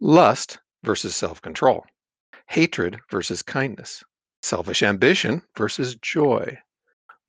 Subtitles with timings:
[0.00, 1.84] lust versus self control,
[2.46, 4.02] hatred versus kindness,
[4.42, 6.58] selfish ambition versus joy,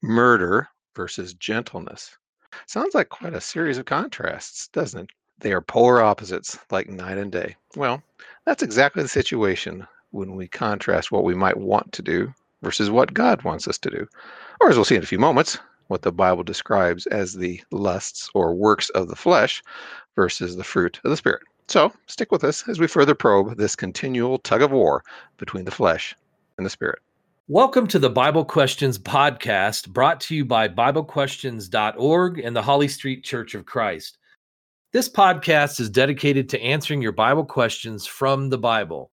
[0.01, 2.17] murder versus gentleness.
[2.67, 5.09] Sounds like quite a series of contrasts, doesn't it?
[5.39, 7.55] They are polar opposites, like night and day.
[7.75, 8.03] Well,
[8.45, 13.13] that's exactly the situation when we contrast what we might want to do versus what
[13.13, 14.07] God wants us to do.
[14.59, 15.57] Or, as we'll see in a few moments,
[15.87, 19.63] what the Bible describes as the lusts or works of the flesh
[20.15, 21.41] versus the fruit of the Spirit.
[21.71, 25.05] So, stick with us as we further probe this continual tug of war
[25.37, 26.13] between the flesh
[26.57, 26.99] and the Spirit.
[27.47, 33.23] Welcome to the Bible Questions podcast brought to you by BibleQuestions.org and the Holly Street
[33.23, 34.17] Church of Christ.
[34.91, 39.09] This podcast is dedicated to answering your Bible questions from the Bible.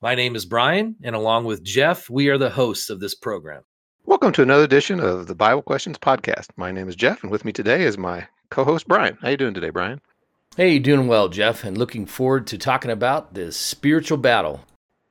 [0.00, 3.64] My name is Brian, and along with Jeff, we are the hosts of this program.
[4.06, 6.46] Welcome to another edition of the Bible Questions podcast.
[6.56, 9.18] My name is Jeff, and with me today is my co-host Brian.
[9.20, 10.00] How are you doing today, Brian?
[10.56, 14.60] Hey, doing well, Jeff, and looking forward to talking about this spiritual battle.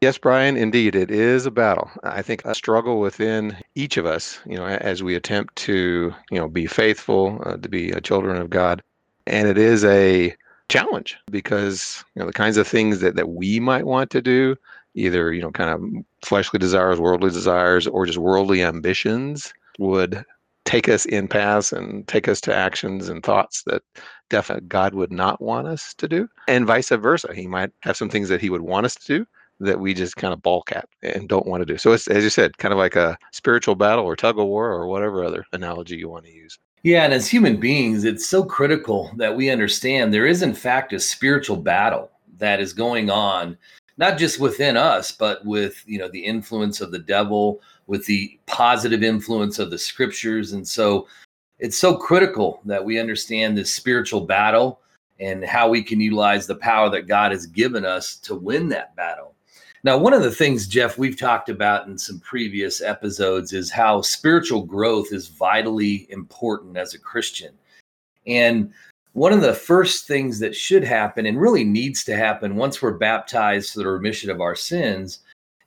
[0.01, 1.89] Yes, Brian, indeed, it is a battle.
[2.03, 6.37] I think a struggle within each of us, you know, as we attempt to, you
[6.37, 8.83] know, be faithful, uh, to be children of God.
[9.25, 10.35] And it is a
[10.69, 14.55] challenge because, you know, the kinds of things that, that we might want to do
[14.93, 20.23] either you know kind of fleshly desires worldly desires or just worldly ambitions would
[20.65, 23.81] take us in paths and take us to actions and thoughts that
[24.31, 27.29] definitely god would not want us to do and vice versa.
[27.33, 29.27] He might have some things that he would want us to do
[29.59, 31.77] that we just kind of balk at and don't want to do.
[31.77, 34.71] So it's as you said kind of like a spiritual battle or tug of war
[34.71, 36.57] or whatever other analogy you want to use.
[36.83, 40.93] Yeah, and as human beings, it's so critical that we understand there is, in fact,
[40.93, 42.09] a spiritual battle
[42.39, 43.55] that is going on
[43.97, 48.39] not just within us, but with you know the influence of the devil, with the
[48.47, 51.07] positive influence of the scriptures, and so
[51.61, 54.81] it's so critical that we understand this spiritual battle
[55.19, 58.95] and how we can utilize the power that God has given us to win that
[58.95, 59.35] battle.
[59.83, 64.01] Now, one of the things, Jeff, we've talked about in some previous episodes is how
[64.01, 67.53] spiritual growth is vitally important as a Christian.
[68.25, 68.73] And
[69.13, 72.93] one of the first things that should happen and really needs to happen once we're
[72.93, 75.19] baptized for the remission of our sins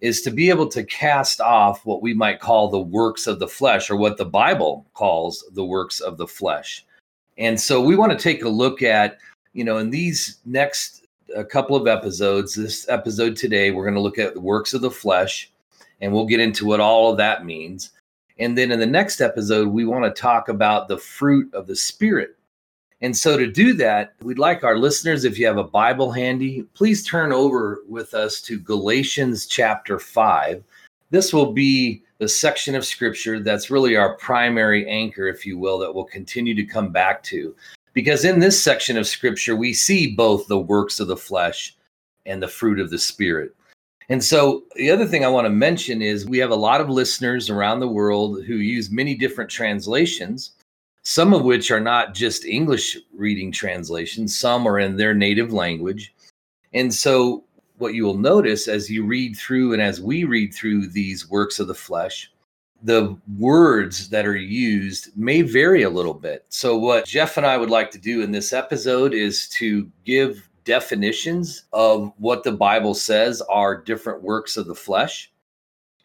[0.05, 3.49] is to be able to cast off what we might call the works of the
[3.49, 6.85] flesh or what the Bible calls the works of the flesh.
[7.39, 9.17] And so we want to take a look at,
[9.55, 14.01] you know, in these next a couple of episodes, this episode today, we're going to
[14.01, 15.51] look at the works of the flesh
[16.03, 17.93] and we'll get into what all of that means.
[18.39, 21.77] And then in the next episode, we want to talk about the fruit of the
[21.77, 22.37] Spirit
[23.05, 26.63] and so, to do that, we'd like our listeners, if you have a Bible handy,
[26.73, 30.65] please turn over with us to Galatians chapter 5.
[31.11, 35.79] This will be the section of scripture that's really our primary anchor, if you will,
[35.81, 37.55] that we'll continue to come back to.
[37.93, 41.77] Because in this section of scripture, we see both the works of the flesh
[42.25, 43.55] and the fruit of the spirit.
[44.09, 46.89] And so, the other thing I want to mention is we have a lot of
[46.89, 50.53] listeners around the world who use many different translations
[51.05, 56.15] some of which are not just English reading translations, some are in their native language.
[56.73, 57.45] And so,
[57.79, 61.59] what you will notice as you read through and as we read through these works
[61.59, 62.31] of the flesh,
[62.83, 66.45] the words that are used may vary a little bit.
[66.49, 70.49] So, what Jeff and I would like to do in this episode is to give
[70.65, 75.33] definitions of what the Bible says are different works of the flesh.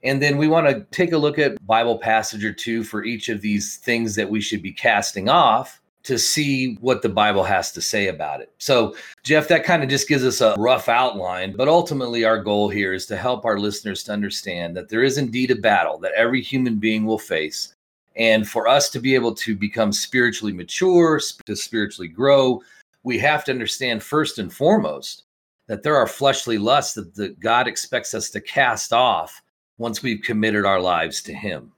[0.04, 3.30] And then we want to take a look at Bible passage or two for each
[3.30, 7.72] of these things that we should be casting off to see what the Bible has
[7.74, 8.52] to say about it.
[8.58, 12.70] So, Jeff, that kind of just gives us a rough outline, but ultimately our goal
[12.70, 16.14] here is to help our listeners to understand that there is indeed a battle that
[16.14, 17.76] every human being will face.
[18.16, 22.62] And for us to be able to become spiritually mature, to spiritually grow,
[23.04, 25.24] we have to understand first and foremost
[25.68, 29.42] that there are fleshly lusts that, that God expects us to cast off
[29.79, 31.72] once we've committed our lives to Him.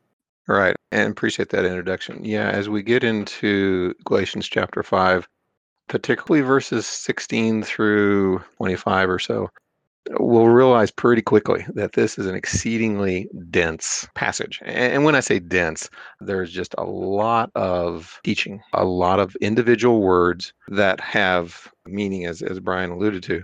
[0.48, 0.76] Right.
[0.92, 2.26] And appreciate that introduction.
[2.26, 5.28] Yeah, as we get into Galatians chapter 5,
[5.88, 9.50] particularly verses 16 through 25 or so,
[10.20, 14.60] we'll realize pretty quickly that this is an exceedingly dense passage.
[14.66, 15.90] And when I say dense,
[16.20, 22.42] there's just a lot of teaching, a lot of individual words that have meaning, as,
[22.42, 23.44] as Brian alluded to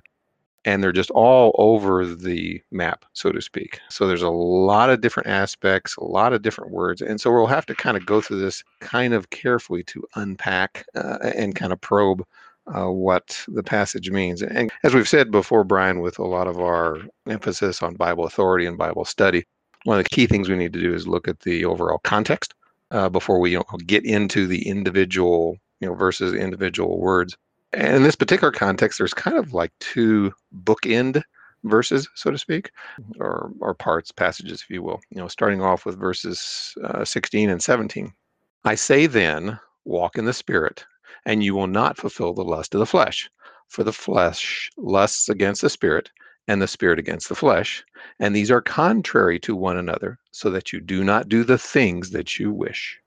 [0.68, 3.80] and they're just all over the map, so to speak.
[3.90, 7.02] So there's a lot of different aspects, a lot of different words.
[7.02, 10.86] And so we'll have to kind of go through this kind of carefully to unpack
[10.94, 12.22] uh, and kind of probe
[12.76, 14.42] uh, what the passage means.
[14.42, 16.98] And as we've said before, Brian, with a lot of our
[17.30, 19.46] emphasis on Bible authority and Bible study,
[19.86, 22.54] one of the key things we need to do is look at the overall context
[22.92, 27.38] uh, before we you know, get into the individual you know versus individual words
[27.74, 30.34] And in this particular context, there's kind of like two
[30.64, 31.22] bookend
[31.64, 32.72] verses, so to speak,
[33.20, 35.02] or, or parts, passages, if you will.
[35.10, 38.14] You know, starting off with verses uh, 16 and 17.
[38.64, 40.86] I say then, walk in the Spirit,
[41.26, 43.30] and you will not fulfill the lust of the flesh.
[43.68, 46.10] For the flesh lusts against the Spirit,
[46.48, 47.84] and the Spirit against the flesh.
[48.20, 52.12] And these are contrary to one another, so that you do not do the things
[52.12, 52.98] that you wish.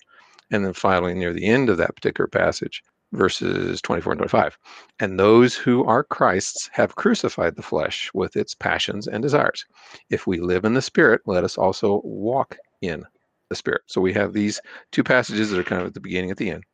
[0.51, 4.59] And then finally, near the end of that particular passage, verses 24 and 25.
[5.01, 9.65] And those who are Christ's have crucified the flesh with its passions and desires.
[10.11, 13.05] If we live in the Spirit, let us also walk in
[13.49, 13.83] the Spirit.
[13.87, 14.61] So we have these
[14.93, 16.65] two passages that are kind of at the beginning, at the end.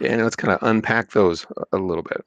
[0.00, 2.22] And let's kind of unpack those a little bit.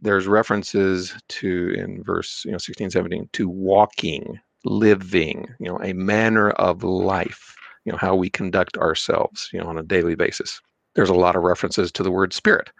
[0.00, 5.92] There's references to in verse you know 16, 17 to walking, living, you know, a
[5.92, 10.60] manner of life, you know, how we conduct ourselves, you know, on a daily basis.
[10.94, 12.70] There's a lot of references to the word spirit.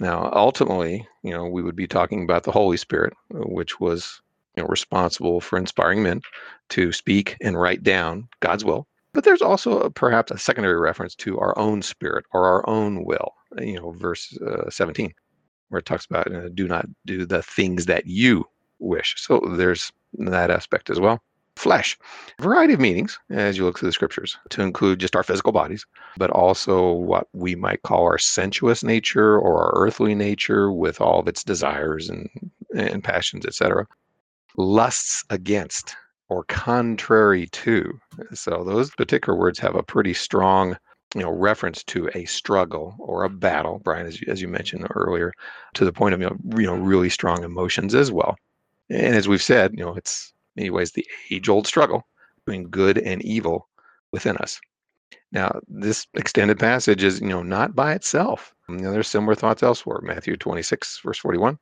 [0.00, 4.20] Now, ultimately, you know, we would be talking about the Holy Spirit, which was
[4.56, 6.20] you know, responsible for inspiring men
[6.70, 8.86] to speak and write down God's will.
[9.12, 13.04] But there's also a, perhaps a secondary reference to our own spirit or our own
[13.04, 13.32] will.
[13.58, 15.12] You know, verse uh, 17,
[15.70, 18.44] where it talks about uh, do not do the things that you
[18.78, 19.14] wish.
[19.16, 21.22] So there's that aspect as well
[21.58, 21.98] flesh.
[22.38, 25.52] A variety of meanings as you look through the scriptures to include just our physical
[25.52, 25.84] bodies,
[26.16, 31.20] but also what we might call our sensuous nature or our earthly nature with all
[31.20, 32.28] of its desires and,
[32.74, 33.86] and passions, etc.
[34.56, 35.96] Lusts against
[36.28, 37.98] or contrary to.
[38.34, 40.76] So those particular words have a pretty strong
[41.14, 44.86] you know reference to a struggle or a battle brian as you, as you mentioned
[44.94, 45.32] earlier
[45.74, 48.36] to the point of you know, you know really strong emotions as well
[48.90, 52.06] and as we've said you know it's many ways the age old struggle
[52.44, 53.68] between good and evil
[54.12, 54.60] within us.
[55.30, 58.54] Now, this extended passage is, you know, not by itself.
[58.68, 60.00] You know, there's similar thoughts elsewhere.
[60.02, 61.58] Matthew 26, verse 41,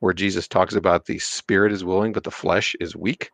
[0.00, 3.30] where Jesus talks about the spirit is willing, but the flesh is weak.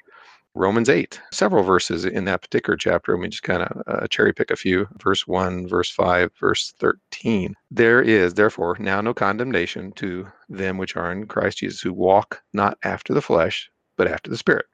[0.55, 3.13] Romans 8, several verses in that particular chapter.
[3.13, 4.89] Let me just kind of uh, cherry pick a few.
[5.01, 7.55] Verse 1, verse 5, verse 13.
[7.71, 12.43] There is, therefore, now no condemnation to them which are in Christ Jesus, who walk
[12.53, 14.67] not after the flesh, but after the Spirit.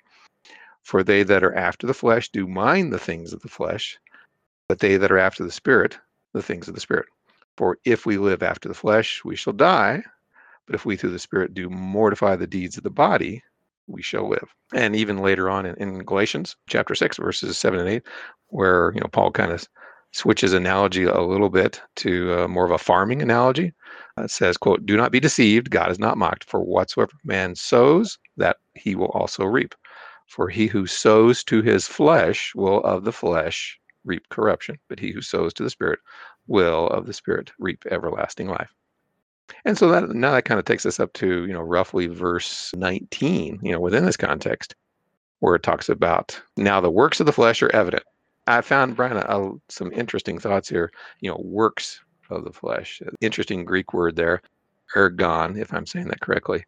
[0.86, 3.98] For they that are after the flesh do mind the things of the flesh,
[4.68, 5.98] but they that are after the Spirit,
[6.32, 7.06] the things of the Spirit.
[7.56, 10.04] For if we live after the flesh, we shall die.
[10.64, 13.42] But if we through the Spirit do mortify the deeds of the body,
[13.88, 14.48] we shall live.
[14.72, 18.02] And even later on in, in Galatians chapter 6, verses 7 and 8,
[18.50, 19.66] where you know Paul kind of
[20.12, 23.72] switches analogy a little bit to uh, more of a farming analogy.
[24.16, 25.68] Uh, it says, quote, do not be deceived.
[25.68, 26.44] God is not mocked.
[26.44, 29.74] For whatsoever man sows, that he will also reap.
[30.26, 35.12] For he who sows to his flesh will of the flesh reap corruption, but he
[35.12, 36.00] who sows to the Spirit
[36.46, 38.74] will of the Spirit reap everlasting life.
[39.64, 42.72] And so that now that kind of takes us up to, you know, roughly verse
[42.74, 44.74] 19, you know, within this context,
[45.38, 48.02] where it talks about now the works of the flesh are evident.
[48.48, 50.90] I found, Brian, some interesting thoughts here,
[51.20, 52.00] you know, works
[52.30, 53.00] of the flesh.
[53.20, 54.42] Interesting Greek word there,
[54.94, 56.64] ergon, if I'm saying that correctly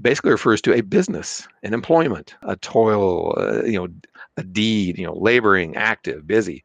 [0.00, 3.88] basically refers to a business, an employment, a toil, uh, you know,
[4.36, 6.62] a deed, you know, laboring, active, busy.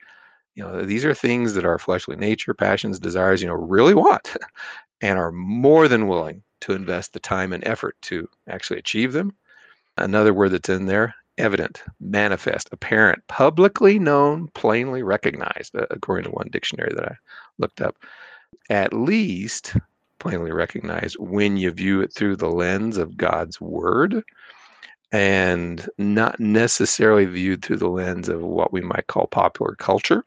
[0.56, 4.36] You know, these are things that our fleshly nature, passions, desires, you know, really want
[5.02, 9.36] and are more than willing to invest the time and effort to actually achieve them.
[9.98, 16.32] Another word that's in there, evident, manifest, apparent, publicly known, plainly recognized, uh, according to
[16.32, 17.16] one dictionary that I
[17.58, 17.98] looked up.
[18.70, 19.76] At least
[20.20, 24.24] plainly recognize when you view it through the lens of God's word
[25.12, 30.24] and not necessarily viewed through the lens of what we might call popular culture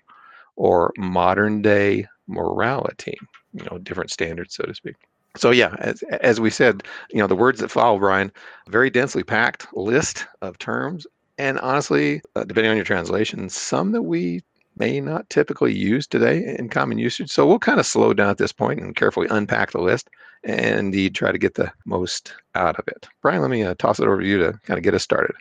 [0.57, 3.17] or modern day morality,
[3.53, 4.97] you know, different standards, so to speak.
[5.37, 8.33] So yeah, as, as we said, you know, the words that follow, Brian,
[8.69, 11.07] very densely packed list of terms.
[11.39, 14.43] And honestly, uh, depending on your translation, some that we
[14.79, 17.31] may not typically use today in common usage.
[17.31, 20.09] So we'll kind of slow down at this point and carefully unpack the list
[20.45, 23.09] and indeed try to get the most out of it.
[23.23, 25.35] Brian, let me uh, toss it over to you to kind of get us started.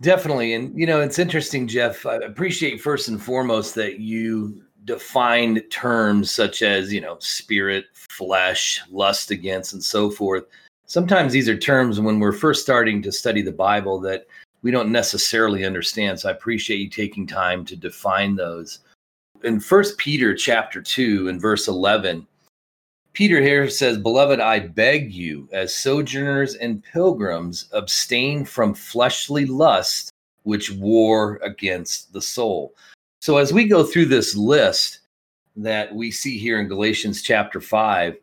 [0.00, 0.54] Definitely.
[0.54, 2.06] And, you know, it's interesting, Jeff.
[2.06, 8.80] I appreciate first and foremost that you defined terms such as, you know, spirit, flesh,
[8.90, 10.44] lust against, and so forth.
[10.86, 14.26] Sometimes these are terms when we're first starting to study the Bible that
[14.62, 16.20] we don't necessarily understand.
[16.20, 18.80] So I appreciate you taking time to define those.
[19.44, 22.26] In First Peter chapter 2 and verse 11,
[23.12, 30.10] Peter here says, Beloved, I beg you, as sojourners and pilgrims, abstain from fleshly lust
[30.44, 32.74] which war against the soul.
[33.20, 35.00] So as we go through this list
[35.56, 38.16] that we see here in Galatians chapter 5,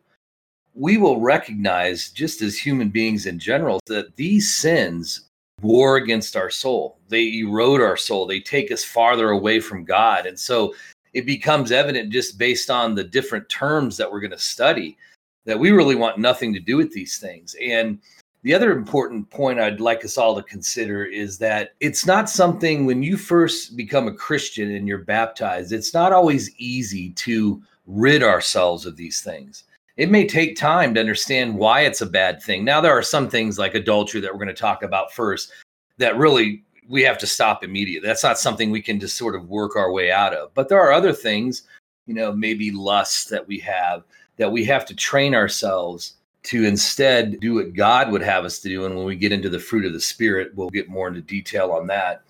[0.74, 5.29] we will recognize, just as human beings in general, that these sins
[5.62, 6.98] war against our soul.
[7.08, 8.26] They erode our soul.
[8.26, 10.26] They take us farther away from God.
[10.26, 10.74] And so
[11.12, 14.96] it becomes evident just based on the different terms that we're going to study
[15.44, 17.56] that we really want nothing to do with these things.
[17.60, 17.98] And
[18.42, 22.86] the other important point I'd like us all to consider is that it's not something
[22.86, 28.22] when you first become a Christian and you're baptized, it's not always easy to rid
[28.22, 29.64] ourselves of these things.
[30.00, 32.64] It may take time to understand why it's a bad thing.
[32.64, 35.52] Now, there are some things like adultery that we're going to talk about first
[35.98, 38.08] that really we have to stop immediately.
[38.08, 40.54] That's not something we can just sort of work our way out of.
[40.54, 41.64] But there are other things,
[42.06, 44.04] you know, maybe lust that we have
[44.38, 46.14] that we have to train ourselves
[46.44, 48.86] to instead do what God would have us to do.
[48.86, 51.72] And when we get into the fruit of the Spirit, we'll get more into detail
[51.72, 52.22] on that.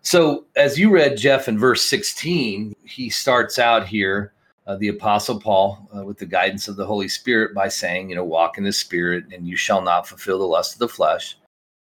[0.00, 4.32] So, as you read, Jeff, in verse 16, he starts out here,
[4.66, 8.14] uh, the Apostle Paul, uh, with the guidance of the Holy Spirit, by saying, you
[8.14, 11.36] know, walk in the Spirit, and you shall not fulfill the lust of the flesh.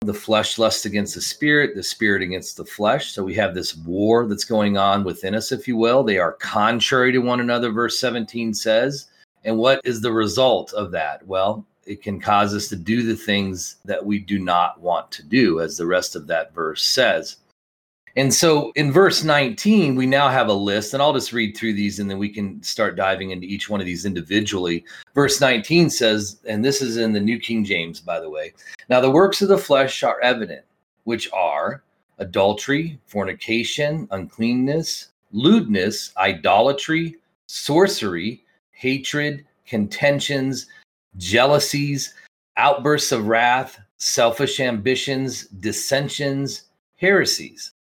[0.03, 3.13] The flesh lusts against the Spirit, the Spirit against the flesh.
[3.13, 6.03] So, we have this war that's going on within us, if you will.
[6.03, 9.07] They are contrary to one another, verse 17 says.
[9.45, 11.27] And what is the result of that?
[11.27, 15.23] Well, it can cause us to do the things that we do not want to
[15.25, 17.37] do, as the rest of that verse says.
[18.17, 21.73] And so in verse 19, we now have a list, and I'll just read through
[21.73, 24.85] these and then we can start diving into each one of these individually.
[25.15, 28.53] Verse 19 says, and this is in the New King James, by the way.
[28.89, 30.65] Now, the works of the flesh are evident,
[31.05, 31.83] which are
[32.19, 37.17] adultery, fornication, uncleanness, lewdness, idolatry,
[37.47, 38.45] sorcery
[38.83, 40.67] hatred, contentions,
[41.17, 42.15] jealousies,
[42.57, 46.65] outbursts of wrath, selfish ambitions, dissensions,
[46.97, 47.73] heresies,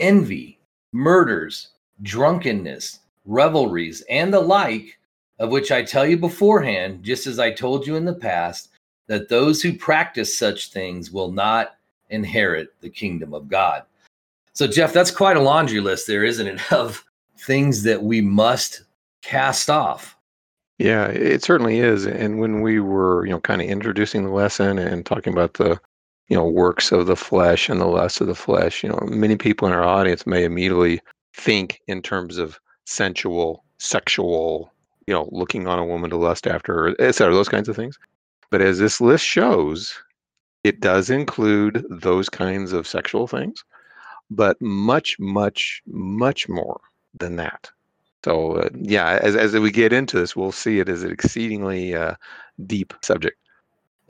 [0.00, 0.58] envy,
[0.92, 1.68] murders,
[2.02, 4.98] drunkenness, revelries, and the like,
[5.38, 8.70] of which I tell you beforehand, just as I told you in the past,
[9.06, 11.76] that those who practice such things will not
[12.10, 13.84] inherit the kingdom of God.
[14.52, 17.04] So, Jeff, that's quite a laundry list there, isn't it, of
[17.38, 18.82] things that we must
[19.22, 20.16] cast off.
[20.78, 22.06] Yeah, it certainly is.
[22.06, 25.78] And when we were, you know, kind of introducing the lesson and talking about the,
[26.30, 29.36] you know, works of the flesh and the lust of the flesh, you know, many
[29.36, 31.00] people in our audience may immediately
[31.34, 34.72] think in terms of sensual, sexual,
[35.06, 37.74] you know, looking on a woman to lust after her, et cetera, those kinds of
[37.74, 37.98] things.
[38.50, 39.92] But as this list shows,
[40.62, 43.64] it does include those kinds of sexual things,
[44.30, 46.80] but much, much, much more
[47.18, 47.70] than that.
[48.24, 51.94] So uh, yeah, as as we get into this, we'll see it as an exceedingly
[51.94, 52.14] uh,
[52.66, 53.36] deep subject.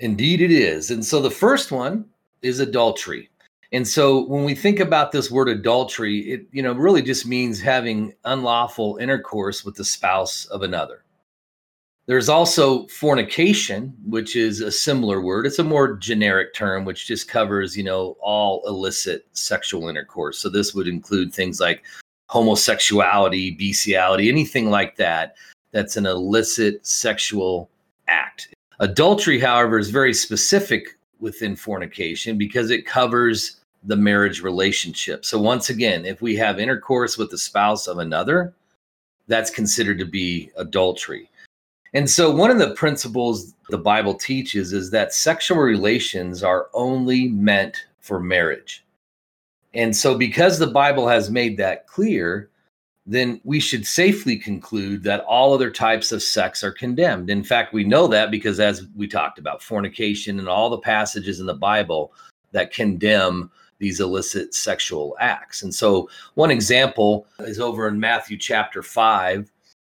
[0.00, 0.90] Indeed, it is.
[0.90, 2.06] And so the first one
[2.42, 3.28] is adultery.
[3.72, 7.60] And so when we think about this word adultery, it you know really just means
[7.60, 11.04] having unlawful intercourse with the spouse of another.
[12.06, 15.46] There's also fornication, which is a similar word.
[15.46, 20.38] It's a more generic term which just covers, you know, all illicit sexual intercourse.
[20.38, 21.84] So this would include things like
[22.28, 25.36] homosexuality, bestiality, anything like that,
[25.72, 27.70] that's an illicit sexual
[28.08, 28.48] act.
[28.80, 35.24] Adultery, however, is very specific within fornication because it covers the marriage relationship.
[35.24, 38.54] So, once again, if we have intercourse with the spouse of another,
[39.26, 41.30] that's considered to be adultery.
[41.94, 47.28] And so, one of the principles the Bible teaches is that sexual relations are only
[47.28, 48.84] meant for marriage.
[49.72, 52.49] And so, because the Bible has made that clear,
[53.10, 57.28] then we should safely conclude that all other types of sex are condemned.
[57.28, 61.40] In fact, we know that because, as we talked about, fornication and all the passages
[61.40, 62.12] in the Bible
[62.52, 63.50] that condemn
[63.80, 65.62] these illicit sexual acts.
[65.64, 69.50] And so, one example is over in Matthew chapter 5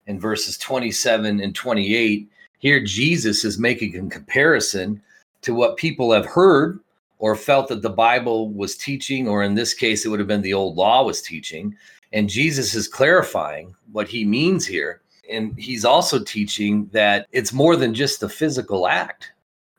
[0.07, 2.31] and verses 27 and 28.
[2.61, 5.03] Here, Jesus is making a comparison
[5.43, 6.81] to what people have heard
[7.19, 10.41] or felt that the Bible was teaching, or in this case, it would have been
[10.41, 11.77] the old law was teaching.
[12.13, 15.01] And Jesus is clarifying what he means here.
[15.31, 19.33] And he's also teaching that it's more than just the physical act.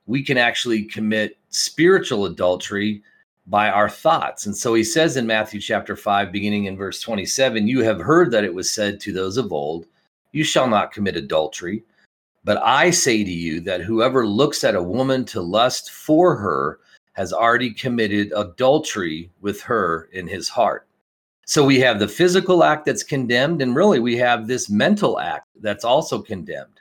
[0.08, 3.04] We can actually commit spiritual adultery
[3.48, 4.46] by our thoughts.
[4.46, 8.32] And so he says in Matthew chapter 5, beginning in verse 27, You have heard
[8.32, 9.86] that it was said to those of old,
[10.32, 11.84] You shall not commit adultery.
[12.46, 16.80] But I say to you that whoever looks at a woman to lust for her
[17.14, 20.88] has already committed adultery with her in his heart.
[21.46, 25.48] So we have the physical act that's condemned, and really we have this mental act
[25.62, 26.80] that's also condemned.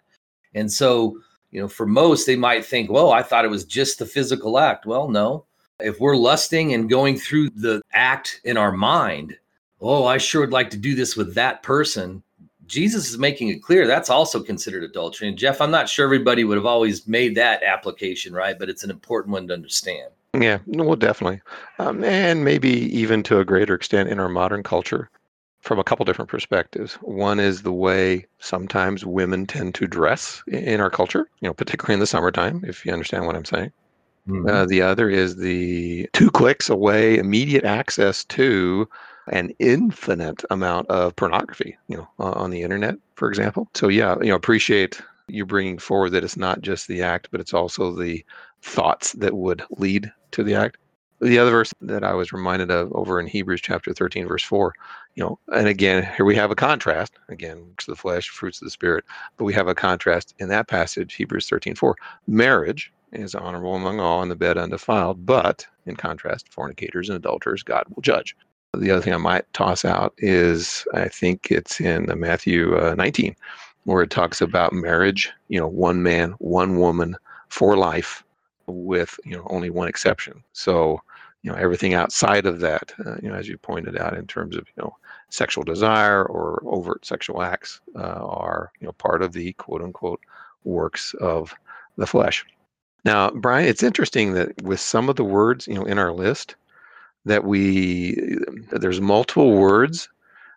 [0.55, 1.19] And so,
[1.51, 4.59] you know, for most, they might think, well, I thought it was just the physical
[4.59, 4.87] act.
[4.87, 5.47] Well, no.
[5.81, 9.37] If we're lusting and going through the act in our mind,
[9.81, 12.23] oh, I sure would like to do this with that person,
[12.67, 15.29] Jesus is making it clear that's also considered adultery.
[15.29, 18.59] And Jeff, I'm not sure everybody would have always made that application, right?
[18.59, 20.11] But it's an important one to understand.
[20.35, 21.43] Yeah, well, definitely.
[21.79, 25.11] Um, and maybe even to a greater extent in our modern culture
[25.61, 26.95] from a couple different perspectives.
[26.95, 31.95] One is the way sometimes women tend to dress in our culture, you know, particularly
[31.95, 33.73] in the summertime, if you understand what I'm saying.
[34.29, 34.49] Mm-hmm.
[34.49, 38.89] Uh, the other is the two clicks away, immediate access to
[39.29, 43.69] an infinite amount of pornography, you know, on the internet, for example.
[43.75, 47.41] So yeah, you know, appreciate you bringing forward that it's not just the act, but
[47.41, 48.25] it's also the
[48.63, 50.79] thoughts that would lead to the act.
[51.21, 54.75] The other verse that I was reminded of over in Hebrews chapter 13, verse 4,
[55.15, 58.67] you know, and again, here we have a contrast, again, to the flesh, fruits of
[58.67, 59.05] the spirit,
[59.37, 61.95] but we have a contrast in that passage, Hebrews 13, 4.
[62.27, 67.63] Marriage is honorable among all, and the bed undefiled, but in contrast, fornicators and adulterers,
[67.63, 68.35] God will judge.
[68.75, 73.37] The other thing I might toss out is I think it's in Matthew uh, 19,
[73.85, 77.17] where it talks about marriage, you know, one man, one woman
[77.49, 78.25] for life
[78.67, 80.43] with, you know, only one exception.
[80.53, 81.01] So,
[81.43, 84.57] you know, everything outside of that, uh, you know, as you pointed out in terms
[84.57, 84.97] of, you know,
[85.29, 90.21] sexual desire or overt sexual acts uh, are, you know, part of the quote unquote
[90.65, 91.55] works of
[91.97, 92.45] the flesh.
[93.05, 96.55] Now, Brian, it's interesting that with some of the words, you know, in our list,
[97.25, 98.39] that we
[98.71, 100.09] there's multiple words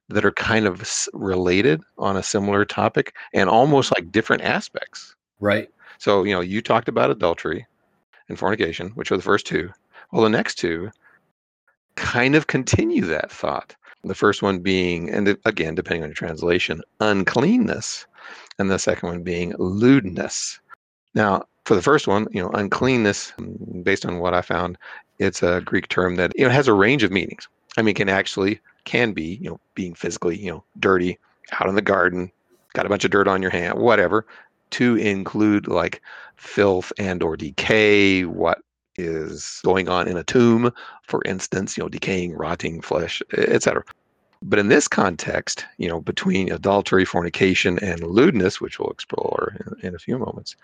[0.09, 0.83] that are kind of
[1.13, 5.15] related on a similar topic and almost like different aspects.
[5.39, 5.69] Right.
[5.97, 7.65] So, you know, you talked about adultery
[8.29, 9.71] and fornication, which are the first two.
[10.11, 10.91] Well, the next two
[11.95, 13.75] kind of continue that thought.
[14.03, 18.05] The first one being, and again, depending on your translation, uncleanness,
[18.59, 20.59] and the second one being lewdness.
[21.15, 24.77] Now, for the first one, you know, uncleanness, mm, based on what I found,
[25.17, 27.47] it's a Greek term that you know has a range of meanings.
[27.77, 31.17] I mean, can actually can be you know being physically you know dirty
[31.53, 32.31] out in the garden,
[32.73, 34.25] got a bunch of dirt on your hand, whatever,
[34.71, 36.01] to include like
[36.37, 38.59] filth and or decay, what
[38.97, 40.71] is going on in a tomb,
[41.03, 43.83] for instance, you know, decaying, rotting flesh, etc.
[44.41, 49.87] But in this context, you know, between adultery, fornication, and lewdness, which we'll explore in,
[49.87, 50.55] in a few moments,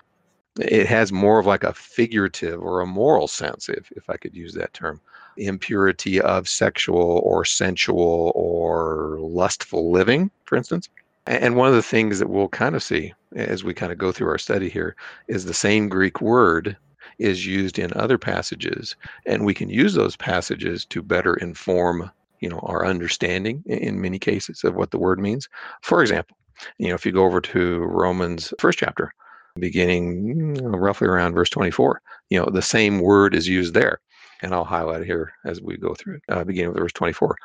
[0.59, 4.35] it has more of like a figurative or a moral sense, if, if I could
[4.35, 4.99] use that term.
[5.37, 10.89] Impurity of sexual or sensual or lustful living, for instance.
[11.27, 14.12] And one of the things that we'll kind of see as we kind of go
[14.12, 14.95] through our study here
[15.27, 16.77] is the same Greek word
[17.19, 22.49] is used in other passages, and we can use those passages to better inform, you
[22.49, 25.47] know, our understanding in many cases of what the word means.
[25.81, 26.36] For example,
[26.79, 29.13] you know, if you go over to Romans first chapter,
[29.60, 32.01] beginning roughly around verse 24.
[32.29, 33.99] You know, the same word is used there.
[34.41, 37.36] And I'll highlight here as we go through it, uh, beginning with verse 24.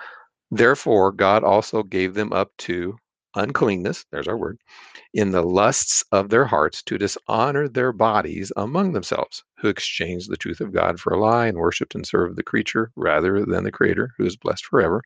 [0.51, 2.97] Therefore, God also gave them up to
[3.37, 4.59] uncleanness, there's our word,
[5.15, 10.37] in the lusts of their hearts to dishonor their bodies among themselves, who exchanged the
[10.37, 13.73] truth of God for a lie and worshiped and served the creature rather than the
[13.73, 15.03] Creator, who is blessed forever.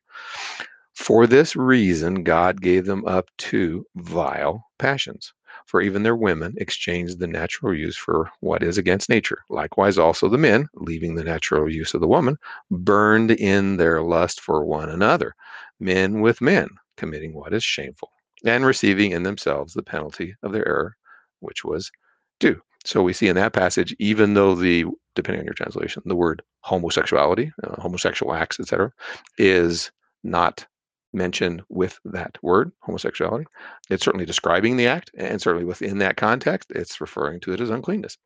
[0.95, 5.33] For this reason, God gave them up to vile passions
[5.67, 9.39] for even their women exchanged the natural use for what is against nature.
[9.49, 12.37] Likewise, also the men, leaving the natural use of the woman,
[12.71, 15.35] burned in their lust for one another,
[15.79, 18.11] men with men, committing what is shameful,
[18.45, 20.97] and receiving in themselves the penalty of their error,
[21.41, 21.91] which was
[22.39, 22.61] due.
[22.85, 26.43] So we see in that passage, even though the, depending on your translation, the word
[26.61, 28.91] homosexuality, uh, homosexual acts, etc.,
[29.37, 29.91] is
[30.25, 30.67] not
[31.13, 33.47] mentioned with that word, homosexuality.
[33.91, 37.71] It's certainly describing the act, and certainly within that context, it's referring to it as
[37.71, 38.17] uncleanness.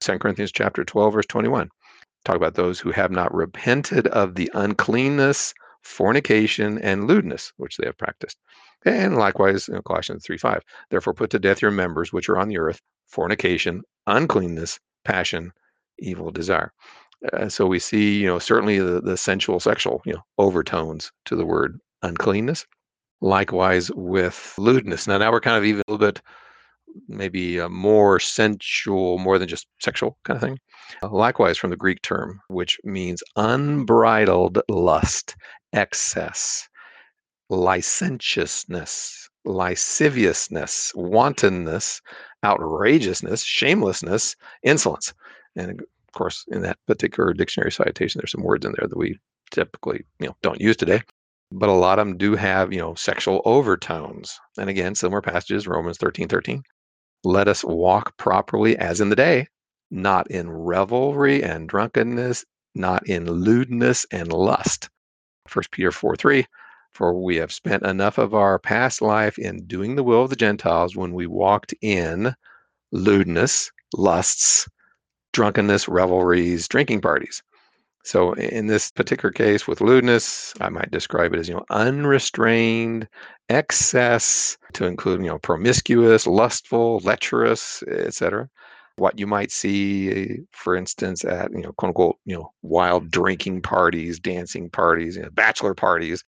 [0.00, 1.68] 2 Corinthians chapter 12, verse 21.
[2.24, 7.86] Talk about those who have not repented of the uncleanness, fornication, and lewdness which they
[7.86, 8.36] have practiced.
[8.84, 10.62] And likewise, you know, Colossians 3 5.
[10.90, 15.52] Therefore, put to death your members which are on the earth fornication, uncleanness, passion,
[15.98, 16.72] evil desire.
[17.32, 21.34] Uh, so we see, you know, certainly the, the sensual, sexual, you know, overtones to
[21.34, 22.66] the word uncleanness.
[23.22, 25.06] Likewise with lewdness.
[25.06, 26.20] Now, now we're kind of even a little bit
[27.08, 30.58] maybe uh, more sensual, more than just sexual kind of thing.
[31.02, 35.36] Uh, likewise, from the Greek term, which means unbridled lust,
[35.72, 36.68] excess,
[37.48, 42.00] licentiousness, lasciviousness, wantonness,
[42.44, 45.14] outrageousness, shamelessness, insolence.
[45.54, 49.18] And of course, in that particular dictionary citation, there's some words in there that we
[49.50, 51.02] typically you know don't use today
[51.52, 54.38] but a lot of them do have, you know, sexual overtones.
[54.58, 56.62] And again, similar passages, Romans 13, 13.
[57.24, 59.48] Let us walk properly as in the day,
[59.90, 64.90] not in revelry and drunkenness, not in lewdness and lust.
[65.52, 66.46] 1 Peter 4, 3.
[66.96, 70.34] For we have spent enough of our past life in doing the will of the
[70.34, 72.34] Gentiles when we walked in
[72.90, 74.66] lewdness, lusts,
[75.34, 77.42] drunkenness, revelries, drinking parties.
[78.02, 83.06] So in this particular case with lewdness, I might describe it as, you know, unrestrained
[83.50, 88.48] excess to include, you know, promiscuous, lustful, lecherous, etc.
[88.96, 93.60] What you might see, for instance, at, you know, quote unquote, you know, wild drinking
[93.60, 96.24] parties, dancing parties, you know, bachelor parties,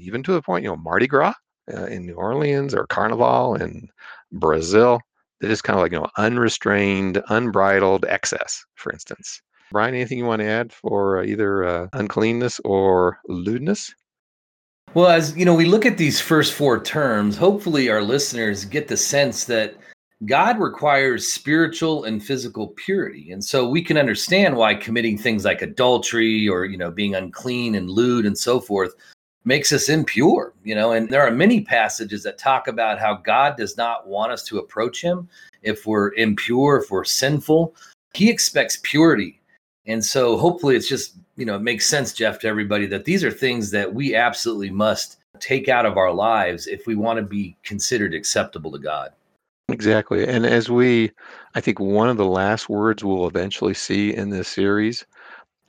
[0.00, 1.34] even to the point, you know, Mardi Gras
[1.72, 3.88] uh, in New Orleans or Carnival in
[4.32, 5.00] Brazil.
[5.40, 9.42] That is kind of like, you know, unrestrained, unbridled excess, for instance.
[9.72, 13.92] Brian, anything you want to add for uh, either uh, uncleanness or lewdness?
[14.94, 18.86] Well, as you know, we look at these first four terms, hopefully our listeners get
[18.86, 19.74] the sense that
[20.24, 23.32] God requires spiritual and physical purity.
[23.32, 27.74] And so we can understand why committing things like adultery or, you know, being unclean
[27.74, 28.94] and lewd and so forth
[29.44, 30.92] makes us impure, you know.
[30.92, 34.58] And there are many passages that talk about how God does not want us to
[34.58, 35.28] approach him
[35.62, 37.74] if we're impure, if we're sinful.
[38.14, 39.40] He expects purity.
[39.86, 43.22] And so hopefully it's just, you know, it makes sense, Jeff, to everybody that these
[43.22, 47.22] are things that we absolutely must take out of our lives if we want to
[47.22, 49.10] be considered acceptable to God.
[49.68, 50.26] Exactly.
[50.26, 51.10] And as we,
[51.54, 55.04] I think one of the last words we'll eventually see in this series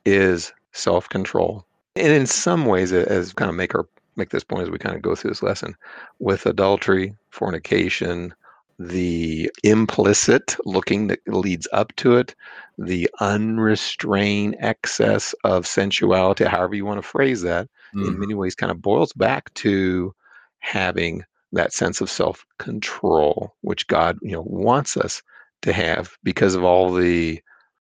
[0.05, 1.64] is self control
[1.95, 4.95] and in some ways as kind of make our make this point as we kind
[4.95, 5.75] of go through this lesson
[6.19, 8.33] with adultery fornication
[8.77, 12.35] the implicit looking that leads up to it
[12.77, 18.07] the unrestrained excess of sensuality however you want to phrase that mm.
[18.07, 20.13] in many ways kind of boils back to
[20.59, 25.21] having that sense of self control which god you know wants us
[25.61, 27.41] to have because of all the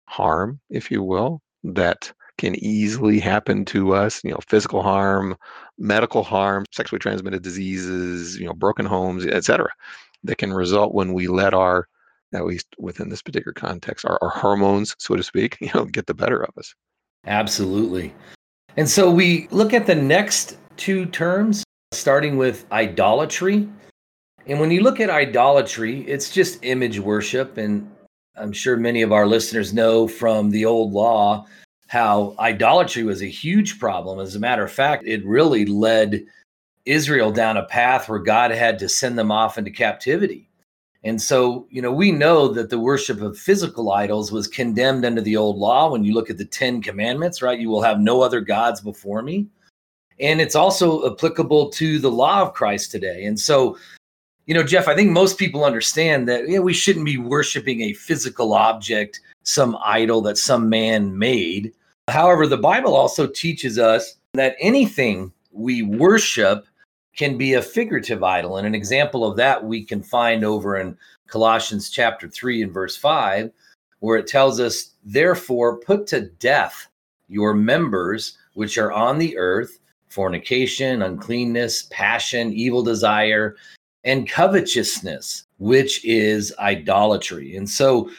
[0.06, 2.12] harm if you will that
[2.42, 5.36] can easily happen to us you know physical harm
[5.78, 9.68] medical harm sexually transmitted diseases you know broken homes etc
[10.24, 11.86] that can result when we let our
[12.34, 16.06] at least within this particular context our, our hormones so to speak you know get
[16.08, 16.74] the better of us.
[17.28, 18.12] Absolutely.
[18.76, 23.68] And so we look at the next two terms starting with idolatry.
[24.48, 27.56] And when you look at idolatry it's just image worship.
[27.56, 27.88] And
[28.36, 31.46] i'm sure many of our listeners know from the old law
[31.92, 34.18] how idolatry was a huge problem.
[34.18, 36.24] As a matter of fact, it really led
[36.86, 40.48] Israel down a path where God had to send them off into captivity.
[41.04, 45.20] And so, you know, we know that the worship of physical idols was condemned under
[45.20, 45.92] the old law.
[45.92, 47.60] When you look at the 10 commandments, right?
[47.60, 49.48] You will have no other gods before me.
[50.18, 53.26] And it's also applicable to the law of Christ today.
[53.26, 53.76] And so,
[54.46, 58.54] you know, Jeff, I think most people understand that we shouldn't be worshiping a physical
[58.54, 61.74] object, some idol that some man made.
[62.08, 66.66] However, the Bible also teaches us that anything we worship
[67.16, 68.56] can be a figurative idol.
[68.56, 72.96] And an example of that we can find over in Colossians chapter 3 and verse
[72.96, 73.50] 5,
[74.00, 76.88] where it tells us, Therefore, put to death
[77.28, 83.56] your members which are on the earth fornication, uncleanness, passion, evil desire,
[84.04, 87.56] and covetousness, which is idolatry.
[87.56, 88.10] And so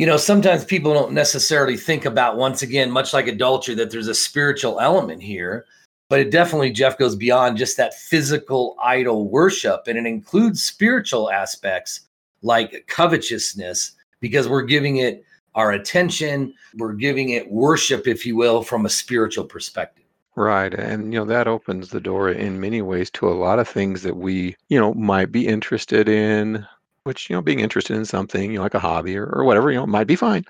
[0.00, 4.08] you know, sometimes people don't necessarily think about, once again, much like adultery, that there's
[4.08, 5.66] a spiritual element here.
[6.08, 9.82] But it definitely, Jeff, goes beyond just that physical idol worship.
[9.88, 12.08] And it includes spiritual aspects
[12.40, 15.22] like covetousness, because we're giving it
[15.54, 20.06] our attention, we're giving it worship, if you will, from a spiritual perspective.
[20.34, 20.72] Right.
[20.72, 24.02] And, you know, that opens the door in many ways to a lot of things
[24.04, 26.66] that we, you know, might be interested in,
[27.04, 29.70] which you know being interested in something you know like a hobby or, or whatever
[29.70, 30.44] you know might be fine.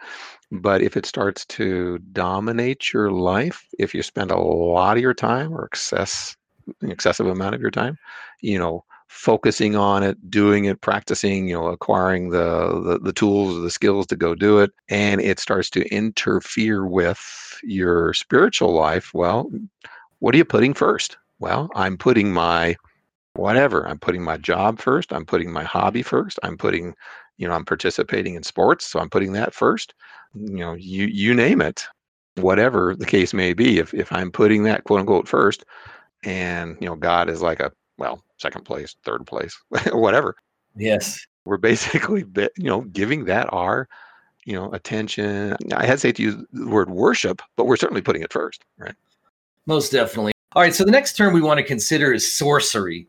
[0.53, 5.15] But if it starts to dominate your life if you spend a lot of your
[5.15, 6.37] time or excess
[6.83, 7.97] excessive amount of your time
[8.43, 13.57] you know focusing on it doing it practicing you know acquiring the, the the tools
[13.57, 18.73] or the skills to go do it and it starts to interfere with your spiritual
[18.73, 19.51] life well
[20.21, 21.17] what are you putting first?
[21.41, 22.77] Well i'm putting my
[23.35, 23.87] whatever.
[23.87, 25.12] I'm putting my job first.
[25.12, 26.38] I'm putting my hobby first.
[26.43, 26.95] I'm putting,
[27.37, 29.95] you know, I'm participating in sports, so I'm putting that first.
[30.35, 31.85] You know, you you name it,
[32.37, 33.79] whatever the case may be.
[33.79, 35.64] If if I'm putting that quote unquote first,
[36.25, 39.59] and you know, God is like a well, second place, third place,
[39.93, 40.37] whatever.
[40.77, 43.88] Yes, we're basically, you know, giving that our,
[44.45, 45.57] you know, attention.
[45.75, 48.95] I hesitate to use the word worship, but we're certainly putting it first, right?
[49.66, 50.33] Most definitely.
[50.53, 50.75] All right.
[50.75, 53.07] So the next term we want to consider is sorcery.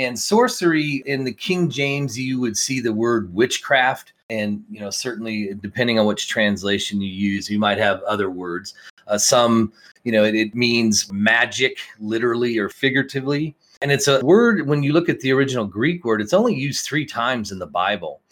[0.00, 4.14] And sorcery in the King James, you would see the word witchcraft.
[4.30, 8.72] And, you know, certainly depending on which translation you use, you might have other words.
[9.08, 13.54] Uh, some, you know, it, it means magic, literally or figuratively.
[13.82, 16.86] And it's a word, when you look at the original Greek word, it's only used
[16.86, 18.22] three times in the Bible.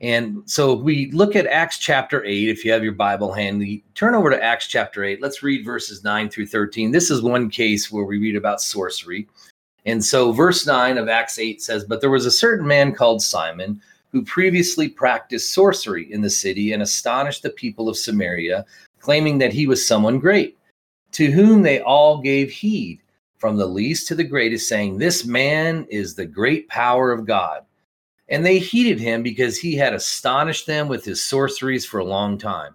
[0.00, 4.14] And so we look at Acts chapter 8, if you have your Bible handy, turn
[4.14, 5.20] over to Acts chapter 8.
[5.20, 6.90] Let's read verses 9 through 13.
[6.90, 9.28] This is one case where we read about sorcery.
[9.88, 13.22] And so verse 9 of Acts 8 says, But there was a certain man called
[13.22, 13.80] Simon
[14.12, 18.66] who previously practiced sorcery in the city and astonished the people of Samaria,
[19.00, 20.58] claiming that he was someone great,
[21.12, 23.00] to whom they all gave heed,
[23.38, 27.64] from the least to the greatest, saying, This man is the great power of God.
[28.28, 32.36] And they heeded him because he had astonished them with his sorceries for a long
[32.36, 32.74] time.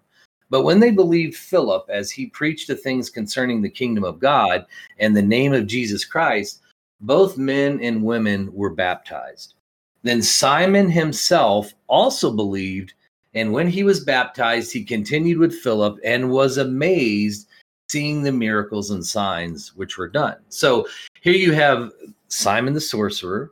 [0.49, 4.65] But when they believed Philip as he preached the things concerning the kingdom of God
[4.97, 6.61] and the name of Jesus Christ,
[7.03, 9.55] both men and women were baptized.
[10.01, 12.93] Then Simon himself also believed,
[13.33, 17.47] and when he was baptized, he continued with Philip and was amazed
[17.89, 20.35] seeing the miracles and signs which were done.
[20.49, 20.87] So
[21.21, 21.91] here you have
[22.27, 23.51] Simon the sorcerer,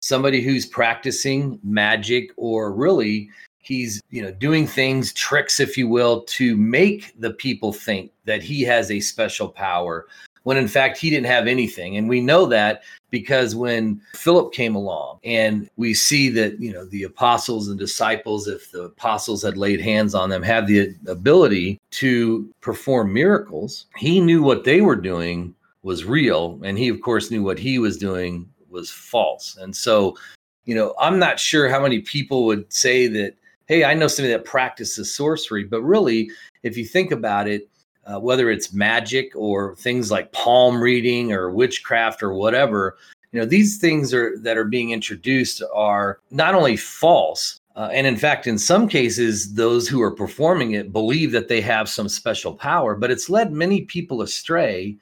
[0.00, 3.28] somebody who's practicing magic or really
[3.62, 8.42] he's you know doing things tricks if you will to make the people think that
[8.42, 10.06] he has a special power
[10.44, 14.74] when in fact he didn't have anything and we know that because when philip came
[14.74, 19.56] along and we see that you know the apostles and disciples if the apostles had
[19.56, 24.96] laid hands on them had the ability to perform miracles he knew what they were
[24.96, 29.56] doing was real and he of course knew what he was doing was false.
[29.60, 30.16] And so,
[30.64, 34.32] you know, I'm not sure how many people would say that, hey, I know somebody
[34.32, 36.30] that practices sorcery, but really,
[36.62, 37.68] if you think about it,
[38.06, 42.96] uh, whether it's magic or things like palm reading or witchcraft or whatever,
[43.32, 48.06] you know, these things are that are being introduced are not only false, uh, and
[48.06, 52.08] in fact, in some cases, those who are performing it believe that they have some
[52.08, 54.96] special power, but it's led many people astray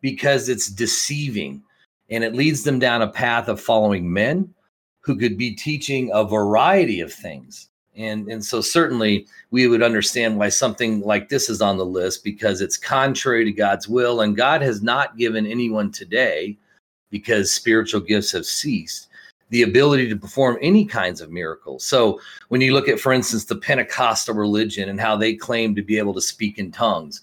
[0.00, 1.62] because it's deceiving
[2.10, 4.52] and it leads them down a path of following men
[5.00, 7.68] who could be teaching a variety of things.
[7.96, 12.24] And, and so certainly we would understand why something like this is on the list
[12.24, 14.22] because it's contrary to God's will.
[14.22, 16.56] And God has not given anyone today,
[17.12, 19.08] because spiritual gifts have ceased,
[19.50, 21.84] the ability to perform any kinds of miracles.
[21.84, 25.82] So when you look at, for instance, the Pentecostal religion and how they claim to
[25.82, 27.20] be able to speak in tongues,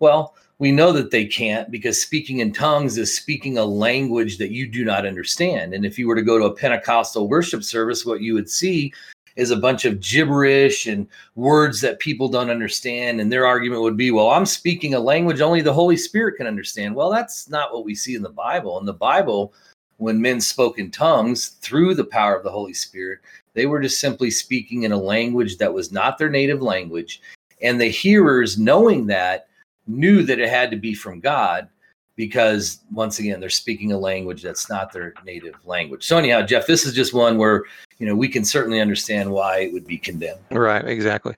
[0.00, 4.50] well, we know that they can't because speaking in tongues is speaking a language that
[4.50, 5.74] you do not understand.
[5.74, 8.90] And if you were to go to a Pentecostal worship service, what you would see
[9.36, 13.20] is a bunch of gibberish and words that people don't understand.
[13.20, 16.46] And their argument would be, well, I'm speaking a language only the Holy Spirit can
[16.46, 16.94] understand.
[16.94, 18.78] Well, that's not what we see in the Bible.
[18.80, 19.52] In the Bible,
[19.98, 23.20] when men spoke in tongues through the power of the Holy Spirit,
[23.54, 27.20] they were just simply speaking in a language that was not their native language.
[27.62, 29.48] And the hearers, knowing that,
[29.86, 31.68] knew that it had to be from God
[32.16, 36.04] because once again they're speaking a language that's not their native language.
[36.04, 37.64] So anyhow, Jeff, this is just one where
[37.98, 40.40] you know we can certainly understand why it would be condemned.
[40.50, 41.34] Right, exactly.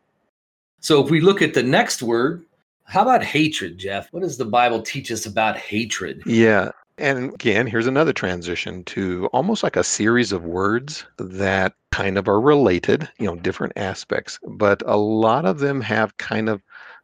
[0.81, 2.45] So if we look at the next word,
[2.85, 4.13] how about hatred, Jeff?
[4.13, 6.23] What does the Bible teach us about hatred?
[6.25, 6.71] Yeah.
[6.97, 12.29] And again, here's another transition to almost like a series of words that kind of
[12.29, 16.63] are related, you know, different aspects, but a lot of them have kind of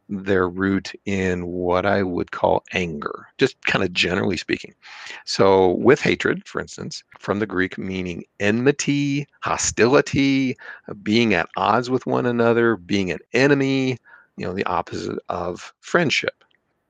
[0.09, 4.73] their root in what I would call anger, just kind of generally speaking.
[5.25, 11.89] So, with hatred, for instance, from the Greek meaning enmity, hostility, uh, being at odds
[11.89, 13.97] with one another, being an enemy,
[14.37, 16.43] you know, the opposite of friendship.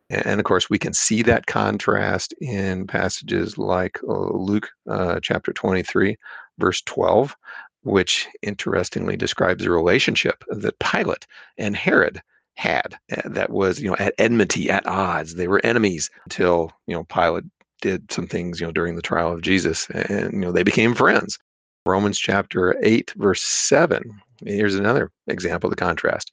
[0.10, 5.52] And of course, we can see that contrast in passages like uh, Luke uh, chapter
[5.52, 6.16] 23,
[6.60, 7.36] verse 12,
[7.84, 11.26] which interestingly describes the relationship that Pilate
[11.58, 12.22] and Herod
[12.56, 15.36] had eh, that was you know at enmity at odds.
[15.36, 17.44] They were enemies until you know pilate
[17.82, 20.96] did some things you know during the trial of jesus and you know they became
[20.96, 21.38] friends.
[21.86, 24.02] Romans chapter 8 verse 7
[24.44, 26.32] here's another example of the contrast.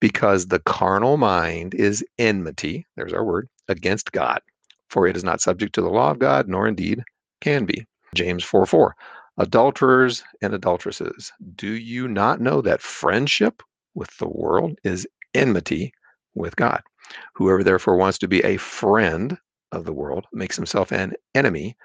[0.00, 4.40] Because the carnal mind is enmity there's our word against god
[4.88, 7.02] for it is not subject to the law of god nor indeed
[7.40, 7.84] can be.
[8.14, 8.94] James 4 4
[9.38, 13.62] adulterers and adulteresses do you not know that friendship
[13.94, 15.92] with the world is enmity
[16.34, 16.82] with God.
[17.34, 19.36] Whoever therefore wants to be a friend
[19.72, 21.76] of the world makes himself an enemy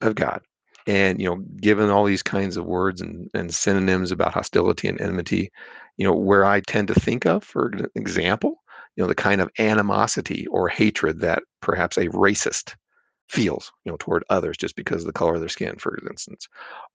[0.00, 0.40] of God.
[0.86, 5.00] And you know, given all these kinds of words and, and synonyms about hostility and
[5.00, 5.50] enmity,
[5.96, 8.56] you know, where I tend to think of, for example,
[8.96, 12.74] you know, the kind of animosity or hatred that perhaps a racist
[13.28, 16.48] feels, you know, toward others just because of the color of their skin, for instance,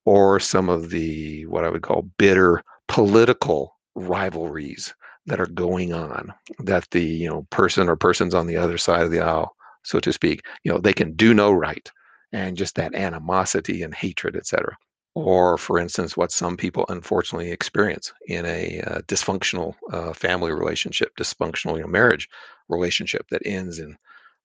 [0.05, 4.93] or some of the what I would call bitter political rivalries
[5.27, 9.03] that are going on that the you know person or persons on the other side
[9.03, 11.91] of the aisle so to speak you know they can do no right
[12.33, 14.77] and just that animosity and hatred etc
[15.15, 21.11] or for instance what some people unfortunately experience in a uh, dysfunctional uh, family relationship
[21.17, 22.29] dysfunctional you know, marriage
[22.69, 23.97] relationship that ends in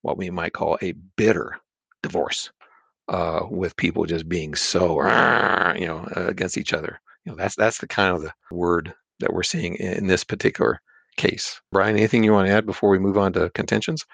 [0.03, 1.57] what we might call a bitter
[2.03, 2.51] divorce
[3.09, 5.01] uh, with people just being so
[5.77, 7.01] you know against each other.
[7.25, 10.81] You know that's that's the kind of the word that we're seeing in this particular
[11.17, 14.05] case brian anything you want to add before we move on to contentions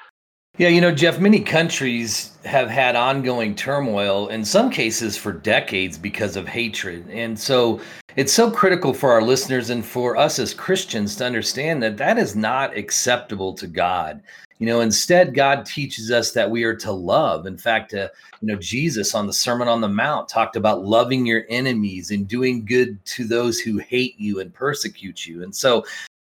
[0.59, 5.97] yeah, you know, Jeff, many countries have had ongoing turmoil, in some cases for decades,
[5.97, 7.09] because of hatred.
[7.11, 7.81] And so
[8.17, 12.19] it's so critical for our listeners and for us as Christians to understand that that
[12.19, 14.21] is not acceptable to God.
[14.59, 17.47] You know, instead, God teaches us that we are to love.
[17.47, 18.09] In fact, uh,
[18.41, 22.27] you know, Jesus on the Sermon on the Mount talked about loving your enemies and
[22.27, 25.45] doing good to those who hate you and persecute you.
[25.45, 25.85] And so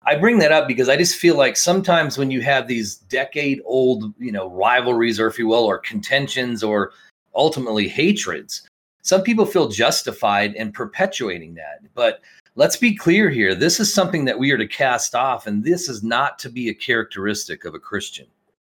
[0.08, 3.62] I bring that up because I just feel like sometimes when you have these decade
[3.66, 6.94] old, you know, rivalries or if you will, or contentions or
[7.36, 8.68] ultimately hatreds,
[9.02, 11.80] some people feel justified in perpetuating that.
[11.94, 12.22] But
[12.56, 13.54] let's be clear here.
[13.54, 16.70] This is something that we are to cast off, and this is not to be
[16.70, 18.28] a characteristic of a Christian.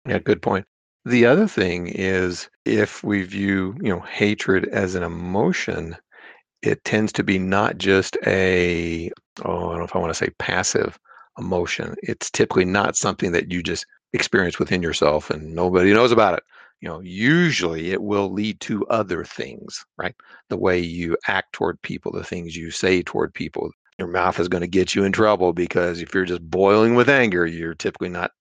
[0.08, 0.66] Yeah, good point.
[1.06, 5.98] The other thing is if we view, you know, hatred as an emotion,
[6.62, 9.12] it tends to be not just a,
[9.44, 10.98] oh, I don't know if I want to say passive,
[11.38, 11.96] emotion.
[12.04, 16.44] It's typically not something that you just experience within yourself and nobody knows about it.
[16.84, 20.14] You know, usually it will lead to other things, right?
[20.50, 23.72] The way you act toward people, the things you say toward people.
[23.98, 27.08] Your mouth is going to get you in trouble because if you're just boiling with
[27.08, 28.32] anger, you're typically not,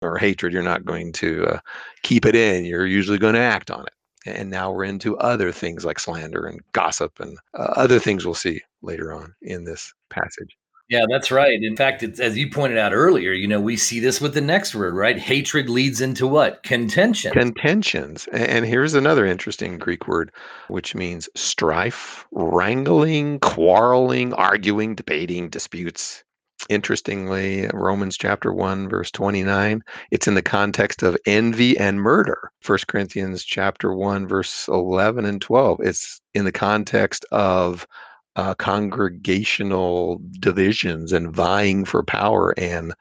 [0.00, 1.58] or hatred, you're not going to uh,
[2.02, 2.64] keep it in.
[2.64, 3.92] You're usually going to act on it.
[4.24, 8.34] And now we're into other things like slander and gossip and uh, other things we'll
[8.34, 10.56] see later on in this passage.
[10.90, 11.62] Yeah, that's right.
[11.62, 14.74] In fact, as you pointed out earlier, you know, we see this with the next
[14.74, 15.16] word, right?
[15.16, 16.64] Hatred leads into what?
[16.64, 17.30] Contention.
[17.30, 18.26] Contentions.
[18.32, 20.32] And here's another interesting Greek word,
[20.66, 26.24] which means strife, wrangling, quarreling, arguing, debating, disputes.
[26.68, 32.50] Interestingly, Romans chapter 1 verse 29, it's in the context of envy and murder.
[32.66, 37.86] 1 Corinthians chapter 1 verse 11 and 12, it's in the context of
[38.36, 42.94] uh, congregational divisions and vying for power and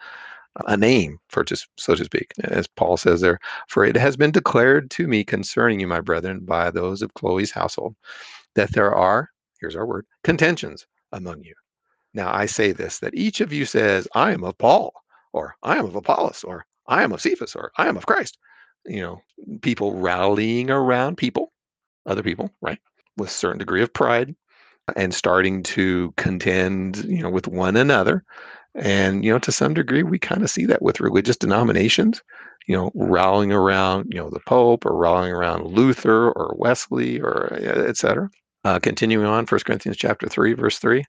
[0.66, 3.40] a name, for just so to speak, as Paul says there.
[3.68, 7.52] For it has been declared to me concerning you, my brethren, by those of Chloe's
[7.52, 7.96] household,
[8.56, 9.30] that there are,
[9.62, 11.54] here's our word, contentions among you.
[12.14, 14.94] Now I say this that each of you says, I am of Paul,
[15.32, 18.38] or I am of Apollos, or I am of Cephas, or I am of Christ.
[18.86, 19.22] You know,
[19.62, 21.54] people rallying around people,
[22.06, 22.80] other people, right?
[23.18, 24.36] With certain degree of pride,
[24.96, 28.24] and starting to contend, you know, with one another.
[28.76, 32.22] And, you know, to some degree, we kind of see that with religious denominations,
[32.68, 37.52] you know, rallying around, you know, the Pope or rallying around Luther or Wesley or
[37.54, 38.30] et cetera.
[38.64, 41.04] Uh, continuing on, 1 Corinthians chapter 3, verse 3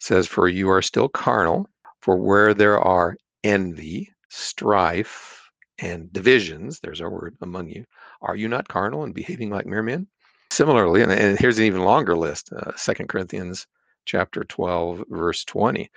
[0.00, 1.68] says, For you are still carnal,
[2.00, 5.42] for where there are envy, strife,
[5.78, 7.84] and divisions, there's our word among you,
[8.20, 10.06] are you not carnal and behaving like mere men?
[10.52, 13.66] Similarly, and, and here's an even longer list, uh, 2 Corinthians
[14.04, 15.90] chapter 12, verse 20.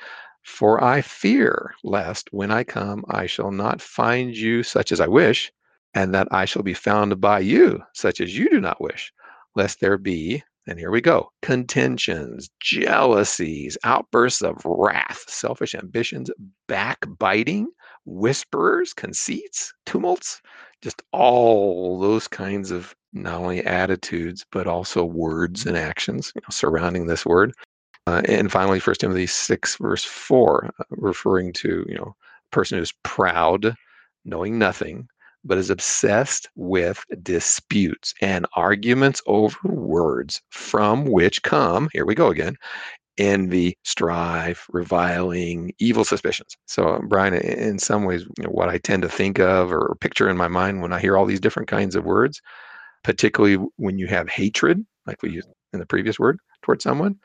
[0.44, 5.08] For I fear lest when I come I shall not find you such as I
[5.08, 5.52] wish,
[5.94, 9.12] and that I shall be found by you such as you do not wish,
[9.58, 16.32] lest there be, and here we go, contentions, jealousies, outbursts of wrath, selfish ambitions,
[16.70, 17.68] backbiting,
[18.06, 20.42] whisperers, conceits, tumults,
[20.82, 26.52] just all those kinds of not only attitudes but also words and actions you know,
[26.52, 27.54] surrounding this word.
[28.08, 32.78] Uh, and finally, First Timothy six verse four, uh, referring to you know a person
[32.78, 33.76] who's proud,
[34.26, 35.08] knowing nothing,
[35.44, 42.28] but is obsessed with disputes and arguments over words, from which come here we go
[42.28, 42.56] again
[43.18, 46.56] envy, strife, reviling, evil suspicions.
[46.66, 50.30] So, Brian, in some ways, you know, what I tend to think of or picture
[50.30, 52.42] in my mind when I hear all these different kinds of words
[53.06, 57.16] particularly when you have hatred, like we used in the previous word, towards someone,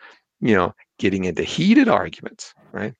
[0.42, 2.94] you know, getting into heated arguments, right?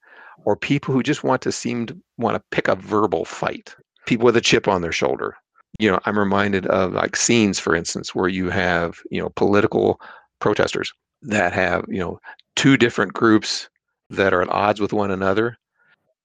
[0.47, 3.77] Or people who just want to seem to want to pick a verbal fight,
[4.07, 5.37] people with a chip on their shoulder.
[5.79, 10.01] You know, I'm reminded of like scenes, for instance, where you have, you know, political
[10.39, 12.19] protesters that have, you know,
[12.57, 13.69] two different groups
[14.11, 15.57] that are at odds with one another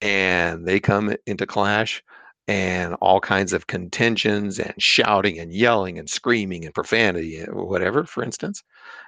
[0.02, 2.04] and they come into clash
[2.48, 8.04] and all kinds of contentions and shouting and yelling and screaming and profanity, eh, whatever,
[8.04, 8.64] for instance,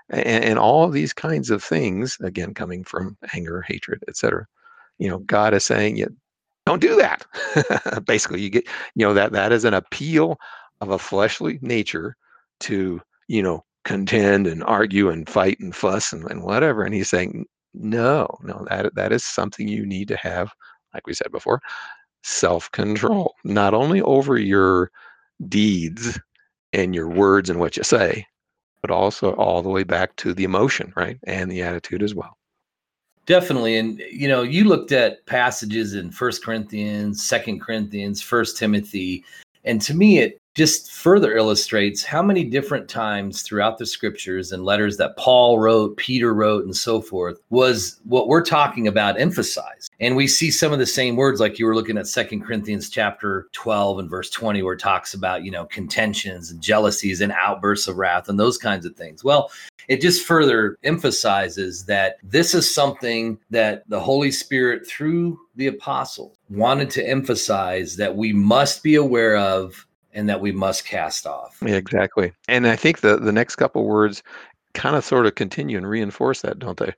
[0.09, 4.45] and, and all these kinds of things, again, coming from anger, hatred, etc.
[4.97, 6.07] You know, God is saying, yeah,
[6.65, 7.25] don't do that.
[8.05, 10.37] Basically, you get, you know, that that is an appeal
[10.81, 12.15] of a fleshly nature
[12.61, 16.83] to, you know, contend and argue and fight and fuss and, and whatever.
[16.83, 20.51] And he's saying, no, no, that that is something you need to have,
[20.93, 21.61] like we said before,
[22.23, 24.91] self-control, not only over your
[25.47, 26.19] deeds
[26.73, 28.25] and your words and what you say,
[28.81, 31.17] but also all the way back to the emotion, right?
[31.25, 32.37] And the attitude as well.
[33.25, 33.77] Definitely.
[33.77, 39.23] And you know, you looked at passages in First Corinthians, Second Corinthians, First Timothy,
[39.63, 44.65] and to me it just further illustrates how many different times throughout the scriptures and
[44.65, 49.91] letters that Paul wrote, Peter wrote, and so forth was what we're talking about emphasized.
[49.99, 52.89] And we see some of the same words, like you were looking at Second Corinthians
[52.89, 57.31] chapter 12 and verse 20, where it talks about, you know, contentions and jealousies and
[57.33, 59.23] outbursts of wrath and those kinds of things.
[59.23, 59.51] Well,
[59.87, 66.35] it just further emphasizes that this is something that the Holy Spirit, through the apostle,
[66.49, 69.86] wanted to emphasize that we must be aware of
[70.17, 71.57] and that we must cast off.
[71.61, 72.33] Yeah, exactly.
[72.47, 74.23] And I think the the next couple words
[74.73, 76.93] kind of sort of continue and reinforce that, don't they?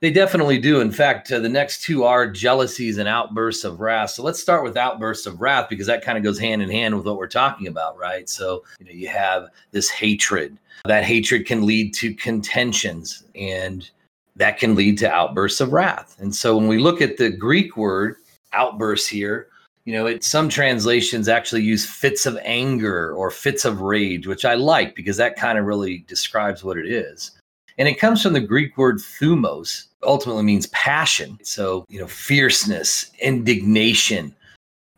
[0.00, 0.80] They definitely do.
[0.80, 4.10] In fact, uh, the next two are jealousies and outbursts of wrath.
[4.10, 6.96] So let's start with outbursts of wrath because that kind of goes hand in hand
[6.96, 8.28] with what we're talking about, right?
[8.28, 10.58] So, you know, you have this hatred.
[10.84, 13.88] That hatred can lead to contentions and
[14.34, 16.16] that can lead to outbursts of wrath.
[16.18, 18.16] And so when we look at the Greek word
[18.52, 19.48] outbursts here,
[19.84, 24.44] you know, it, some translations actually use fits of anger or fits of rage, which
[24.44, 27.32] I like because that kind of really describes what it is.
[27.78, 31.38] And it comes from the Greek word thumos, ultimately means passion.
[31.42, 34.34] So, you know, fierceness, indignation.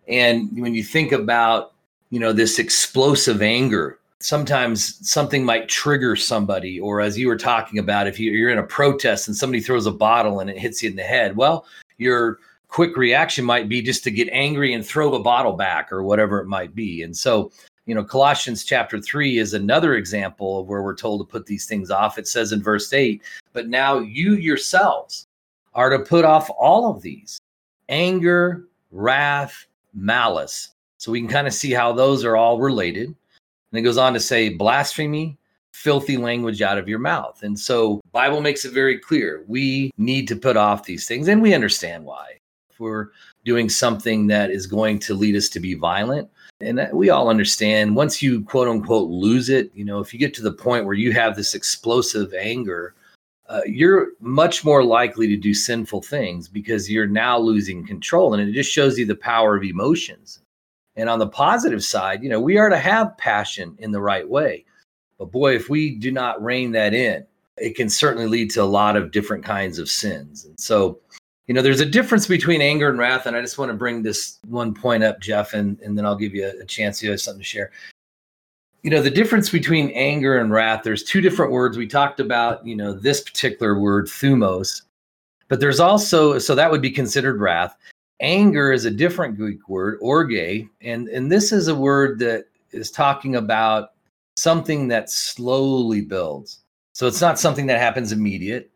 [0.06, 1.72] And when you think about,
[2.10, 6.78] you know, this explosive anger, sometimes something might trigger somebody.
[6.78, 9.92] Or as you were talking about, if you're in a protest and somebody throws a
[9.92, 11.64] bottle and it hits you in the head, well,
[11.96, 12.38] you're
[12.74, 16.40] quick reaction might be just to get angry and throw the bottle back or whatever
[16.40, 17.04] it might be.
[17.04, 17.52] And so,
[17.86, 21.66] you know, Colossians chapter 3 is another example of where we're told to put these
[21.66, 22.18] things off.
[22.18, 23.22] It says in verse 8,
[23.52, 25.28] but now you yourselves
[25.74, 27.38] are to put off all of these
[27.90, 30.74] anger, wrath, malice.
[30.98, 33.06] So we can kind of see how those are all related.
[33.06, 35.38] And it goes on to say blasphemy,
[35.70, 37.44] filthy language out of your mouth.
[37.44, 39.44] And so Bible makes it very clear.
[39.46, 42.40] We need to put off these things and we understand why
[42.74, 43.10] if we're
[43.44, 46.28] doing something that is going to lead us to be violent.
[46.60, 50.34] And we all understand once you quote unquote lose it, you know, if you get
[50.34, 52.94] to the point where you have this explosive anger,
[53.48, 58.34] uh, you're much more likely to do sinful things because you're now losing control.
[58.34, 60.40] And it just shows you the power of emotions.
[60.96, 64.28] And on the positive side, you know, we are to have passion in the right
[64.28, 64.64] way.
[65.18, 67.24] But boy, if we do not rein that in,
[67.56, 70.44] it can certainly lead to a lot of different kinds of sins.
[70.44, 70.98] And so
[71.46, 73.26] you know, there's a difference between anger and wrath.
[73.26, 76.16] And I just want to bring this one point up, Jeff, and, and then I'll
[76.16, 77.70] give you a, chance to have something to share.
[78.82, 81.76] You know, the difference between anger and wrath, there's two different words.
[81.76, 84.82] We talked about, you know, this particular word, thumos,
[85.48, 87.76] but there's also, so that would be considered wrath.
[88.20, 92.90] Anger is a different Greek word, orge, and, and this is a word that is
[92.90, 93.92] talking about
[94.36, 96.60] something that slowly builds.
[96.92, 98.70] So it's not something that happens immediate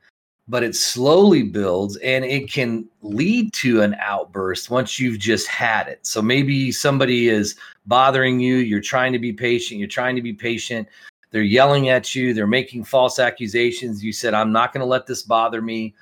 [0.49, 5.89] but it slowly builds and it can lead to an outburst once you've just had
[5.89, 6.07] it.
[6.07, 10.33] So maybe somebody is bothering you, you're trying to be patient, you're trying to be
[10.33, 10.89] patient.
[11.31, 14.03] They're yelling at you, they're making false accusations.
[14.03, 15.95] You said, I'm not going to let this bother me.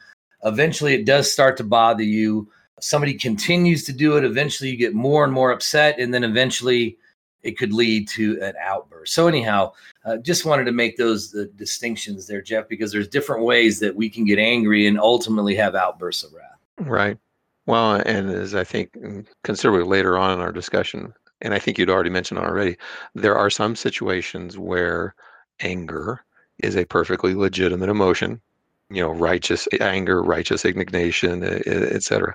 [0.45, 2.49] Eventually, it does start to bother you.
[2.81, 4.25] Somebody continues to do it.
[4.25, 5.99] Eventually, you get more and more upset.
[5.99, 6.99] And then eventually,
[7.47, 9.15] it could lead to an outburst.
[9.15, 9.73] So anyhow,
[10.05, 14.11] uh, just wanted to make those distinctions there, Jeff, because there's different ways that we
[14.11, 16.59] can get angry and ultimately have outbursts of wrath.
[16.79, 17.19] Right.
[17.67, 21.79] Well, and as I think mm, considerably later on in our discussion, and I think
[21.79, 22.77] you'd already mentioned already,
[23.15, 25.15] there are some situations where
[25.61, 26.25] anger
[26.59, 28.41] is a perfectly legitimate emotion.
[28.91, 32.35] You know, righteous anger, righteous indignation, etc.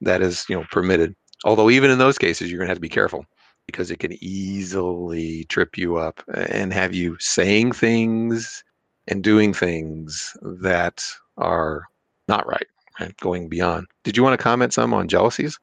[0.00, 1.14] That is, you know, permitted.
[1.44, 3.26] Although even in those cases, you're going to have to be careful
[3.68, 8.64] because it can easily trip you up and have you saying things
[9.06, 11.04] and doing things that
[11.36, 11.84] are
[12.28, 12.66] not right,
[12.98, 13.14] right?
[13.18, 13.86] Going beyond.
[14.04, 15.58] Did you want to comment some on jealousies?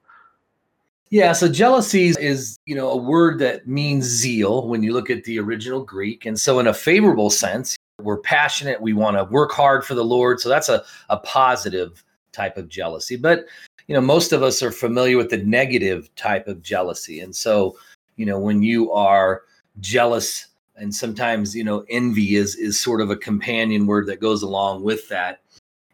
[1.10, 5.24] Yeah, so jealousies is, you know, a word that means zeal when you look at
[5.24, 6.28] the original Greek.
[6.28, 10.06] And so in a favorable sense, we're passionate, we want to work hard for the
[10.06, 10.40] Lord.
[10.40, 12.04] So that's a, a positive
[12.34, 13.16] type of jealousy.
[13.16, 13.46] But,
[13.88, 17.20] you know, most of us are familiar with the negative type of jealousy.
[17.20, 17.78] And so
[18.16, 19.44] you know when you are
[19.80, 24.42] jealous and sometimes you know envy is is sort of a companion word that goes
[24.42, 25.42] along with that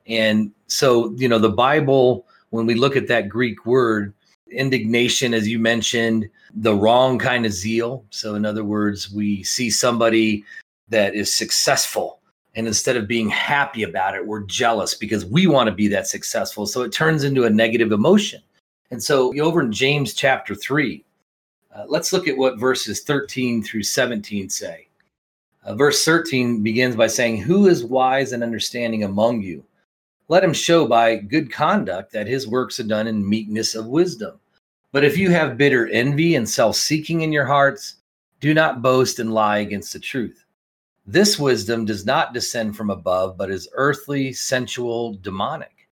[0.08, 4.14] and so you know the bible when we look at that greek word
[4.52, 8.06] indignation, as you mentioned, the wrong kind of zeal.
[8.10, 10.44] So, in other words, we see somebody
[10.90, 12.20] that is successful.
[12.56, 16.08] And instead of being happy about it, we're jealous because we want to be that
[16.08, 16.66] successful.
[16.66, 18.42] So it turns into a negative emotion.
[18.92, 21.04] And so over in James chapter 3,
[21.74, 24.88] uh, let's look at what verses 13 through 17 say.
[25.64, 29.64] Uh, verse 13 begins by saying, Who is wise and understanding among you?
[30.28, 34.40] Let him show by good conduct that his works are done in meekness of wisdom.
[34.92, 37.96] But if you have bitter envy and self seeking in your hearts,
[38.40, 40.46] do not boast and lie against the truth.
[41.06, 45.90] This wisdom does not descend from above, but is earthly, sensual, demonic.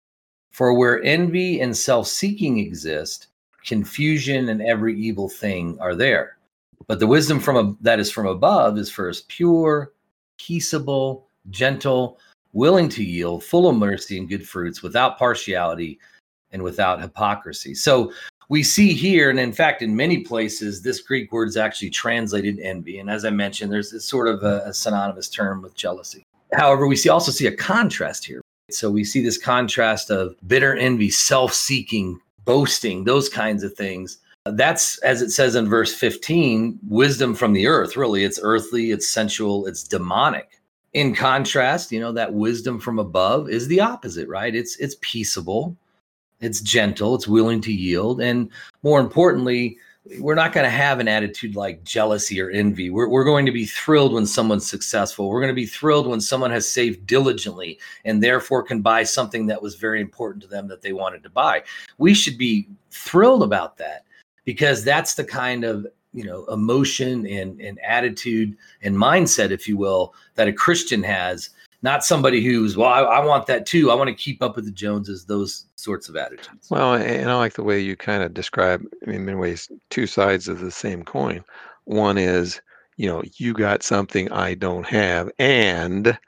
[0.51, 3.29] For where envy and self seeking exist,
[3.67, 6.39] confusion and every evil thing are there.
[6.87, 9.93] But the wisdom from a, that is from above is first pure,
[10.39, 12.19] peaceable, gentle,
[12.53, 15.99] willing to yield, full of mercy and good fruits, without partiality
[16.53, 17.75] and without hypocrisy.
[17.75, 18.13] So
[18.49, 22.61] we see here, and in fact, in many places, this Greek word is actually translated
[22.61, 23.01] envy.
[23.01, 26.23] And as I mentioned, there's this sort of a, a synonymous term with jealousy.
[26.53, 28.41] However, we see also see a contrast here.
[28.71, 34.19] So we see this contrast of bitter envy, self-seeking, boasting, those kinds of things.
[34.47, 37.97] That's as it says in verse 15, wisdom from the earth.
[37.97, 40.49] Really, it's earthly, it's sensual, it's demonic.
[40.95, 44.55] In contrast, you know, that wisdom from above is the opposite, right?
[44.55, 45.77] It's it's peaceable,
[46.41, 48.49] it's gentle, it's willing to yield, and
[48.83, 49.77] more importantly,
[50.19, 52.91] we're not going to have an attitude like jealousy or envy.
[52.91, 55.29] We're, we're going to be thrilled when someone's successful.
[55.29, 59.47] We're going to be thrilled when someone has saved diligently and therefore can buy something
[59.47, 61.63] that was very important to them that they wanted to buy.
[61.99, 64.05] We should be thrilled about that
[64.45, 69.77] because that's the kind of you know emotion and, and attitude and mindset, if you
[69.77, 71.51] will, that a Christian has
[71.87, 73.91] not somebody who's well I, I, want that too.
[73.91, 76.69] I want to keep up with the joneses those sorts of attitudes.
[76.69, 80.49] Well and i like the way you kind of describe in many ways two sides
[80.49, 81.45] of the same coin.
[81.85, 82.61] One is
[82.97, 86.19] you know you got something i don't have and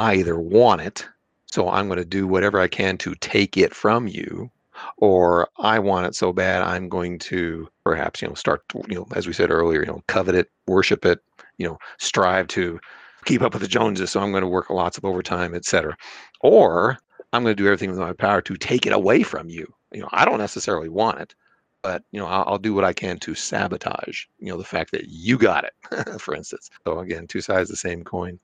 [0.00, 1.06] i either want it
[1.46, 4.50] so i'm going to do whatever i can to take it from you
[4.96, 9.06] or i want it so bad i'm going to perhaps you know start you know
[9.14, 11.20] as we said earlier you know covet it worship it
[11.58, 12.80] you know strive to
[13.24, 15.96] keep up with the Joneses, so I'm going to work lots of overtime, et cetera.
[16.40, 16.98] Or
[17.32, 19.72] I'm going to do everything within my power to take it away from you.
[19.92, 21.34] You know, I don't necessarily want it,
[21.82, 24.24] but you know, I'll, I'll do what I can to sabotage.
[24.38, 26.70] You know, the fact that you got it, for instance.
[26.84, 28.38] So again, two sides of the same coin.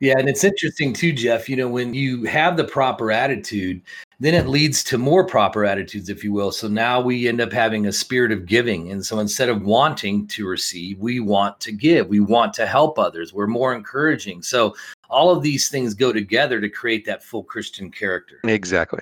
[0.00, 1.48] Yeah, and it's interesting too, Jeff.
[1.48, 3.80] You know, when you have the proper attitude,
[4.24, 6.50] then it leads to more proper attitudes, if you will.
[6.50, 8.90] So now we end up having a spirit of giving.
[8.90, 12.08] And so instead of wanting to receive, we want to give.
[12.08, 13.34] We want to help others.
[13.34, 14.42] We're more encouraging.
[14.42, 14.74] So
[15.10, 18.40] all of these things go together to create that full Christian character.
[18.44, 19.00] Exactly.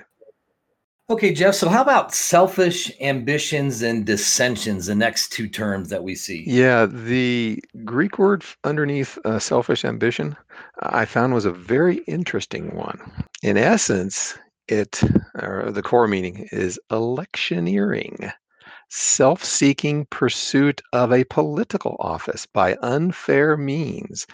[1.09, 1.53] Okay, Jeff.
[1.53, 6.45] So, how about selfish ambitions and dissensions, the next two terms that we see?
[6.47, 10.35] Yeah, the Greek word underneath uh, selfish ambition
[10.79, 13.01] I found was a very interesting one.
[13.43, 14.37] In essence,
[14.67, 15.01] it,
[15.41, 18.31] or the core meaning, is electioneering,
[18.89, 24.27] self seeking pursuit of a political office by unfair means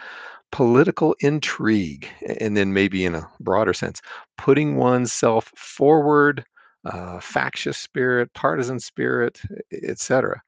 [0.52, 2.08] political intrigue,
[2.40, 4.02] and then maybe in a broader sense,
[4.38, 6.44] putting oneself forward
[6.86, 10.42] uh, factious spirit, partisan spirit, etc.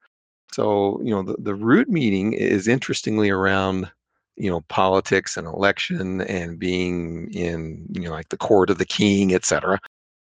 [0.52, 3.90] So, you know, the, the root meaning is interestingly around,
[4.36, 8.84] you know, politics and election and being in, you know, like the court of the
[8.84, 9.78] king, etc.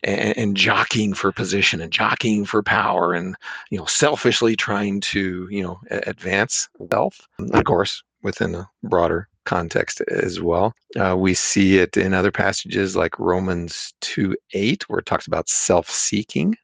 [0.04, 3.36] And, and jockeying for position and jockeying for power and,
[3.70, 7.20] you know, selfishly trying to, you know, advance wealth.
[7.54, 10.74] Of course, within a broader context as well.
[10.96, 15.50] Uh, we see it in other passages like Romans 2 8, where it talks about
[15.50, 16.56] self seeking.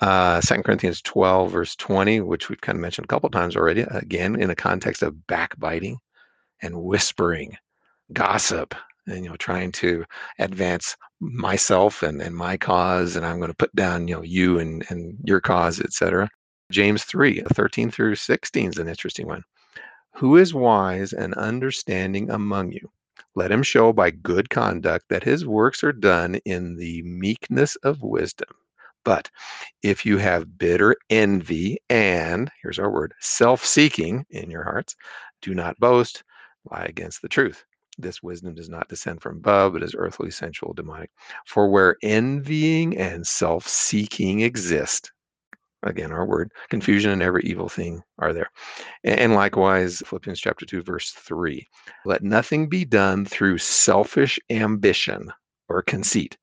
[0.00, 3.82] Uh, 2 Corinthians 12, verse 20, which we've kind of mentioned a couple times already,
[3.82, 5.98] again, in a context of backbiting
[6.62, 7.56] and whispering,
[8.12, 8.74] gossip,
[9.06, 10.04] and, you know, trying to
[10.38, 14.58] advance myself and, and my cause, and I'm going to put down, you know, you
[14.58, 16.28] and, and your cause, etc.
[16.70, 19.42] James 3, 13 through 16 is an interesting one.
[20.14, 22.90] Who is wise and understanding among you?
[23.34, 28.02] Let him show by good conduct that his works are done in the meekness of
[28.02, 28.48] wisdom.
[29.04, 29.30] But
[29.82, 34.94] if you have bitter envy and, here's our word, self seeking in your hearts,
[35.40, 36.22] do not boast,
[36.70, 37.64] lie against the truth.
[37.98, 41.10] This wisdom does not descend from above, but is earthly, sensual, demonic.
[41.46, 45.12] For where envying and self seeking exist,
[45.82, 48.50] again our word confusion and every evil thing are there
[49.04, 51.66] and likewise philippians chapter 2 verse 3
[52.04, 55.32] let nothing be done through selfish ambition
[55.70, 56.36] or conceit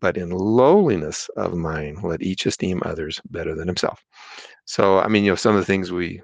[0.00, 4.04] but in lowliness of mind, let each esteem others better than himself.
[4.64, 6.20] So, I mean, you know, some of the things we,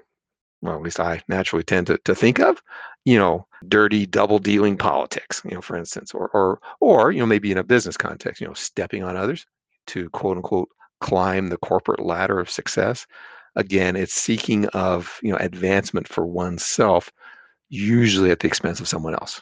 [0.61, 2.61] well, at least I naturally tend to, to think of,
[3.05, 7.25] you know, dirty double dealing politics, you know, for instance, or, or, or, you know,
[7.25, 9.45] maybe in a business context, you know, stepping on others
[9.87, 10.69] to quote unquote
[11.01, 13.05] climb the corporate ladder of success.
[13.55, 17.11] Again, it's seeking of, you know, advancement for oneself,
[17.69, 19.41] usually at the expense of someone else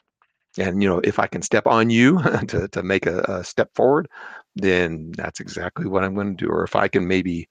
[0.58, 3.70] and you know if i can step on you to, to make a, a, step
[3.76, 4.08] forward
[4.56, 7.48] then that's exactly what i'm going to do or if i can maybe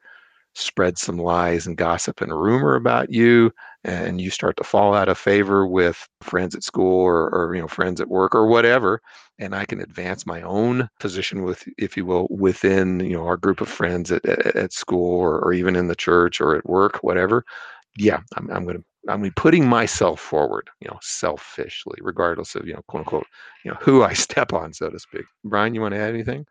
[0.54, 3.52] spread some lies and gossip and rumor about you
[3.84, 7.60] and you start to fall out of favor with friends at school or, or you
[7.60, 9.00] know friends at work or whatever
[9.38, 13.36] and i can advance my own position with if you will within you know our
[13.36, 16.68] group of friends at, at, at school or, or even in the church or at
[16.68, 17.44] work whatever
[17.96, 22.66] yeah i'm, I'm going to I'm mean, putting myself forward, you know, selfishly, regardless of,
[22.66, 23.26] you know, quote unquote,
[23.64, 25.24] you know, who I step on, so to speak.
[25.44, 26.46] Brian, you want to add anything?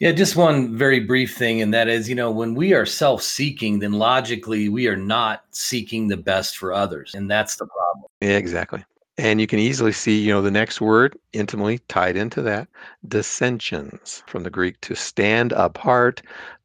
[0.00, 3.22] Yeah, just one very brief thing, and that is, you know, when we are self
[3.22, 7.14] seeking, then logically we are not seeking the best for others.
[7.14, 8.06] And that's the problem.
[8.22, 8.82] Yeah, exactly.
[9.18, 12.68] And you can easily see, you know, the next word intimately tied into that
[13.06, 16.22] dissensions from the Greek to stand apart,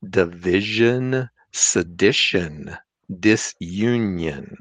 [0.10, 2.78] division, sedition,
[3.20, 4.56] disunion.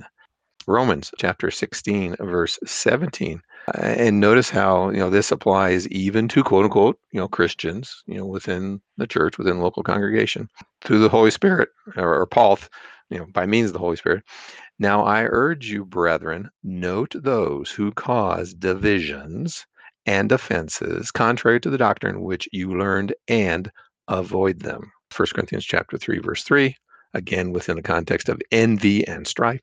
[0.66, 3.41] Romans chapter 16, verse 17.
[3.73, 8.19] And notice how you know this applies even to quote unquote you know Christians you
[8.19, 10.49] know within the church within local congregation
[10.83, 12.59] through the Holy Spirit or, or Paul
[13.11, 14.23] you know by means of the Holy Spirit.
[14.79, 19.65] Now I urge you, brethren, note those who cause divisions
[20.05, 23.71] and offenses contrary to the doctrine which you learned and
[24.09, 24.93] avoid them.
[25.17, 26.77] 1 Corinthians chapter 3 verse 3
[27.15, 29.62] again within the context of envy and strife.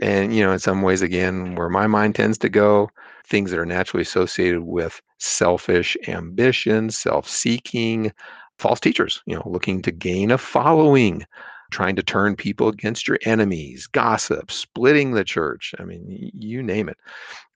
[0.00, 2.90] And, you know, in some ways, again, where my mind tends to go,
[3.26, 8.12] things that are naturally associated with selfish ambition, self seeking,
[8.58, 11.24] false teachers, you know, looking to gain a following,
[11.70, 15.74] trying to turn people against your enemies, gossip, splitting the church.
[15.78, 16.98] I mean, you name it.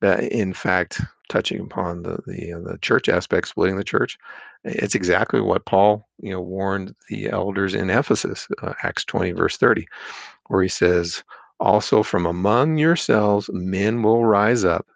[0.03, 4.19] Uh, in fact, touching upon the the, uh, the church aspect, splitting the church,
[4.65, 9.57] it's exactly what Paul, you know, warned the elders in Ephesus, uh, Acts 20 verse
[9.57, 9.87] 30,
[10.49, 11.25] where he says,
[11.63, 14.87] "Also from among yourselves men will rise up,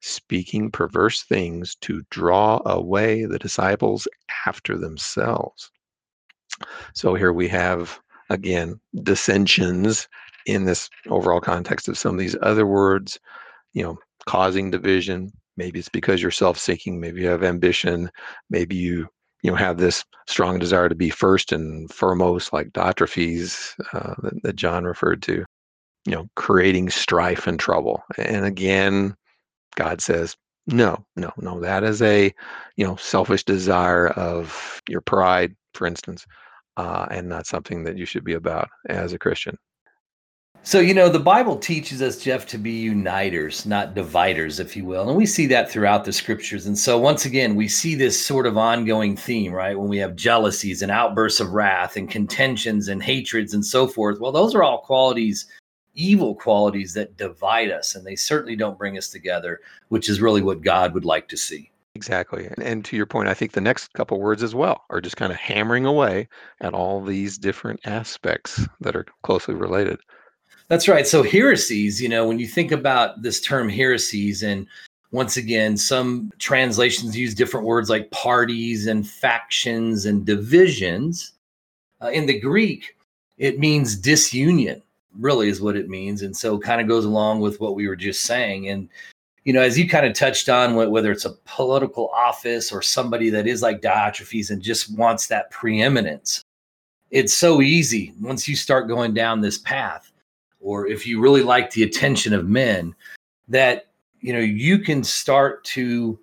[0.00, 4.08] speaking perverse things to draw away the disciples
[4.44, 5.70] after themselves."
[6.94, 10.08] So here we have again dissensions
[10.46, 13.20] in this overall context of some of these other words,
[13.72, 13.96] you know,
[14.26, 18.10] causing division, maybe it's because you're self-seeking maybe you have ambition
[18.48, 19.06] maybe you
[19.42, 24.42] you know have this strong desire to be first and foremost like Diotrephes uh, that,
[24.42, 25.44] that john referred to
[26.06, 29.14] you know creating strife and trouble and again
[29.76, 30.36] god says
[30.66, 32.32] no no no that is a
[32.76, 36.26] you know selfish desire of your pride for instance
[36.76, 39.56] uh, and not something that you should be about as a christian
[40.62, 44.84] so, you know, the Bible teaches us, Jeff, to be uniters, not dividers, if you
[44.84, 45.08] will.
[45.08, 46.66] And we see that throughout the scriptures.
[46.66, 49.78] And so, once again, we see this sort of ongoing theme, right?
[49.78, 54.20] When we have jealousies and outbursts of wrath and contentions and hatreds and so forth.
[54.20, 55.46] Well, those are all qualities,
[55.94, 57.94] evil qualities that divide us.
[57.94, 61.36] And they certainly don't bring us together, which is really what God would like to
[61.36, 61.70] see.
[61.94, 62.46] Exactly.
[62.46, 65.16] And, and to your point, I think the next couple words as well are just
[65.16, 66.28] kind of hammering away
[66.60, 69.98] at all these different aspects that are closely related.
[70.68, 71.06] That's right.
[71.06, 74.68] So heresies, you know, when you think about this term heresies, and
[75.10, 81.32] once again, some translations use different words like parties and factions and divisions.
[82.00, 82.96] Uh, in the Greek,
[83.36, 84.80] it means disunion,
[85.18, 86.22] really is what it means.
[86.22, 88.68] And so kind of goes along with what we were just saying.
[88.68, 88.88] And,
[89.44, 93.30] you know, as you kind of touched on, whether it's a political office or somebody
[93.30, 96.42] that is like Diotrephes and just wants that preeminence,
[97.10, 100.10] it's so easy once you start going down this path
[100.60, 102.94] or if you really like the attention of men,
[103.48, 103.86] that
[104.20, 106.18] you know you can start to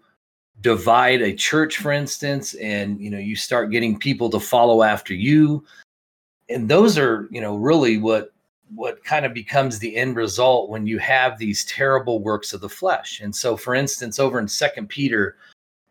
[0.61, 5.13] divide a church, for instance, and you know you start getting people to follow after
[5.13, 5.65] you,
[6.49, 8.31] and those are you know really what
[8.74, 12.70] what kind of becomes the end result when you have these terrible works of the
[12.70, 13.22] flesh.
[13.22, 15.38] And so, for instance, over in Second Peter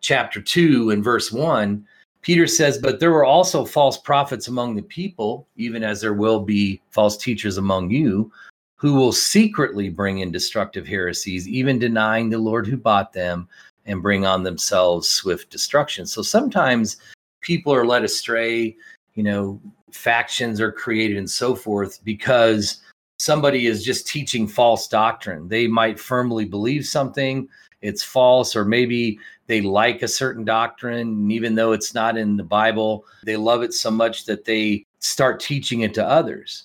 [0.00, 1.86] chapter two and verse one
[2.26, 6.40] Peter says, But there were also false prophets among the people, even as there will
[6.40, 8.32] be false teachers among you,
[8.74, 13.48] who will secretly bring in destructive heresies, even denying the Lord who bought them
[13.84, 16.04] and bring on themselves swift destruction.
[16.04, 16.96] So sometimes
[17.42, 18.76] people are led astray,
[19.16, 19.60] you know,
[19.90, 22.82] factions are created and so forth because
[23.18, 25.48] somebody is just teaching false doctrine.
[25.48, 27.48] They might firmly believe something
[27.82, 32.36] it's false, or maybe they like a certain doctrine, and even though it's not in
[32.36, 36.64] the Bible, they love it so much that they start teaching it to others.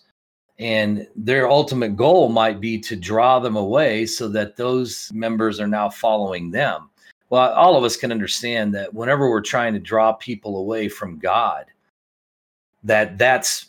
[0.57, 5.67] And their ultimate goal might be to draw them away so that those members are
[5.67, 6.89] now following them.
[7.29, 11.19] Well, all of us can understand that whenever we're trying to draw people away from
[11.19, 11.65] God,
[12.83, 13.67] that that's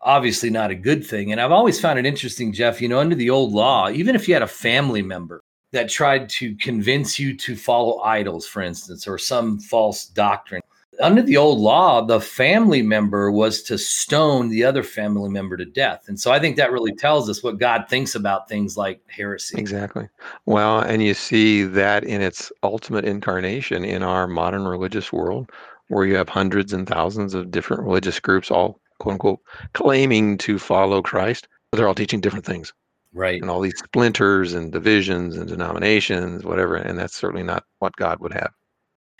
[0.00, 1.32] obviously not a good thing.
[1.32, 4.28] And I've always found it interesting, Jeff, you know, under the old law, even if
[4.28, 5.42] you had a family member
[5.72, 10.62] that tried to convince you to follow idols, for instance, or some false doctrine,
[11.00, 15.64] under the old law, the family member was to stone the other family member to
[15.64, 16.04] death.
[16.08, 19.58] And so I think that really tells us what God thinks about things like heresy.
[19.58, 20.08] Exactly.
[20.46, 25.50] Well, and you see that in its ultimate incarnation in our modern religious world,
[25.88, 29.40] where you have hundreds and thousands of different religious groups all quote unquote
[29.74, 32.72] claiming to follow Christ, but they're all teaching different things.
[33.12, 33.40] Right.
[33.40, 36.76] And all these splinters and divisions and denominations, whatever.
[36.76, 38.52] And that's certainly not what God would have.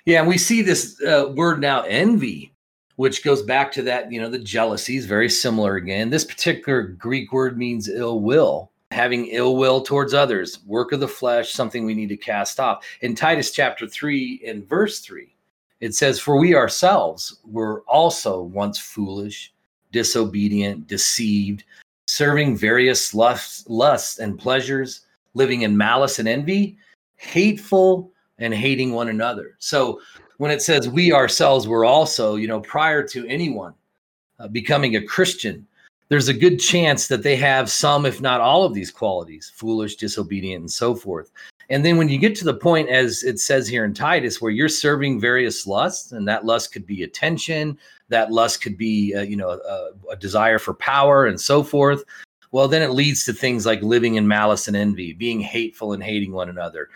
[0.05, 0.21] Yeah.
[0.21, 2.53] And we see this uh, word now, envy,
[2.97, 6.11] which goes back to that, you know, the jealousies, very similar again.
[6.11, 11.09] This particular Greek word means ill will, having ill will towards others, work of the
[11.09, 12.87] flesh, something we need to cast off.
[13.01, 15.36] In Titus chapter 3 and verse 3,
[15.81, 19.53] it says, For we ourselves were also once foolish
[19.93, 21.65] disobedient, deceived,
[22.07, 25.03] serving various lusts, lusts and pleasures,
[25.35, 26.77] living in malice and envy,
[27.17, 29.57] hateful and hating one another.
[29.59, 30.01] So
[30.39, 33.75] when it says we ourselves were also, you know, prior to anyone
[34.39, 35.67] uh, becoming a Christian,
[36.09, 39.97] there's a good chance that they have some, if not all of these qualities foolish,
[39.97, 41.31] disobedient, and so forth.
[41.69, 44.53] And then when you get to the point, as it says here in Titus, where
[44.53, 49.23] you're serving various lusts, and that lust could be attention, that lust could be, uh,
[49.23, 52.05] you know, a, a desire for power and so forth.
[52.53, 56.03] Well, then it leads to things like living in malice and envy, being hateful and
[56.03, 56.89] hating one another.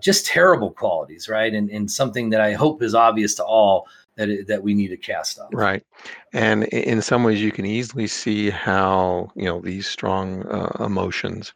[0.00, 1.52] Just terrible qualities, right?
[1.52, 4.88] And, and something that I hope is obvious to all that it, that we need
[4.88, 5.48] to cast off.
[5.52, 5.84] Right,
[6.32, 11.54] and in some ways, you can easily see how you know these strong uh, emotions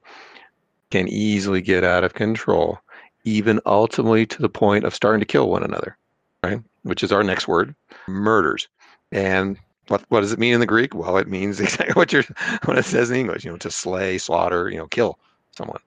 [0.92, 2.78] can easily get out of control,
[3.24, 5.96] even ultimately to the point of starting to kill one another.
[6.44, 7.74] Right, which is our next word,
[8.08, 8.68] murders.
[9.12, 9.56] And
[9.88, 10.94] what what does it mean in the Greek?
[10.94, 12.24] Well, it means exactly what you're
[12.64, 13.44] what it says in English.
[13.44, 15.18] You know, to slay, slaughter, you know, kill
[15.56, 15.80] someone.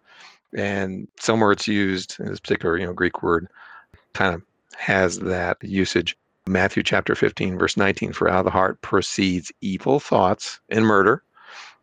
[0.56, 3.47] And somewhere it's used in this particular you know Greek word,
[4.14, 4.41] kind of
[4.78, 6.18] has that usage.
[6.47, 11.24] Matthew chapter 15, verse 19, for out of the heart proceeds evil thoughts and murder.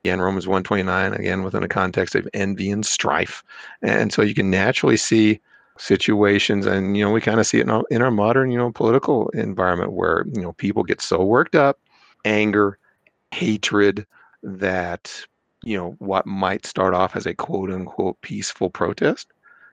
[0.05, 3.44] Again, Romans 129, again, within a context of envy and strife.
[3.82, 5.40] And so you can naturally see
[5.78, 8.59] situations and you know we kind of see it in our, in our modern you
[8.59, 11.78] know political environment where you know people get so worked up
[12.24, 12.78] anger
[13.32, 14.07] hatred
[14.42, 15.24] that
[15.64, 19.28] you know what might start off as a quote unquote peaceful protest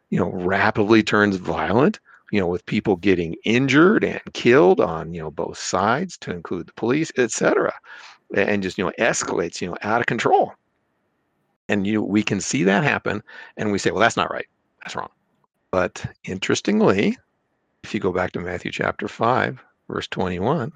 [0.10, 2.00] you know rapidly turns violent
[2.32, 6.68] you know with people getting injured and killed on you know both sides to include
[6.68, 7.74] the police etc
[8.36, 10.54] and just you know escalates you know out of control.
[11.68, 13.22] And you we can see that happen
[13.58, 14.48] and we say well that's not right.
[14.84, 15.10] That's wrong.
[15.72, 17.18] But interestingly,
[17.84, 20.72] if you go back to Matthew chapter 5, verse 21,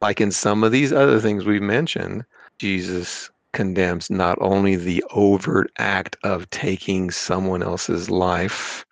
[0.00, 2.24] like in some of these other things we've mentioned,
[2.58, 8.86] Jesus condemns not only the overt act of taking someone else's life,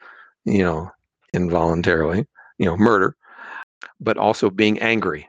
[0.44, 0.90] you know,
[1.32, 2.26] involuntarily,
[2.58, 3.16] you know, murder,
[4.00, 5.28] but also being angry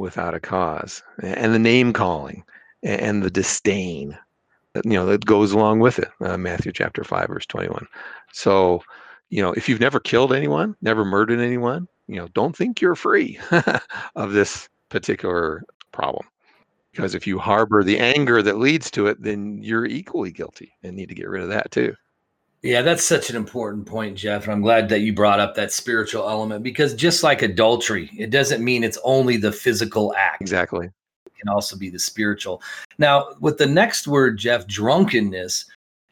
[0.00, 2.42] without a cause and the name calling
[2.82, 4.18] and the disdain
[4.84, 7.86] you know that goes along with it uh, matthew chapter 5 verse 21
[8.32, 8.82] so
[9.30, 12.96] you know, if you've never killed anyone, never murdered anyone, you know, don't think you're
[12.96, 13.38] free
[14.16, 16.26] of this particular problem.
[16.90, 20.96] Because if you harbor the anger that leads to it, then you're equally guilty and
[20.96, 21.94] need to get rid of that too.
[22.62, 24.44] Yeah, that's such an important point, Jeff.
[24.44, 28.30] And I'm glad that you brought up that spiritual element because just like adultery, it
[28.30, 30.42] doesn't mean it's only the physical act.
[30.42, 30.86] Exactly.
[30.86, 32.60] It can also be the spiritual.
[32.98, 35.64] Now, with the next word, Jeff, drunkenness,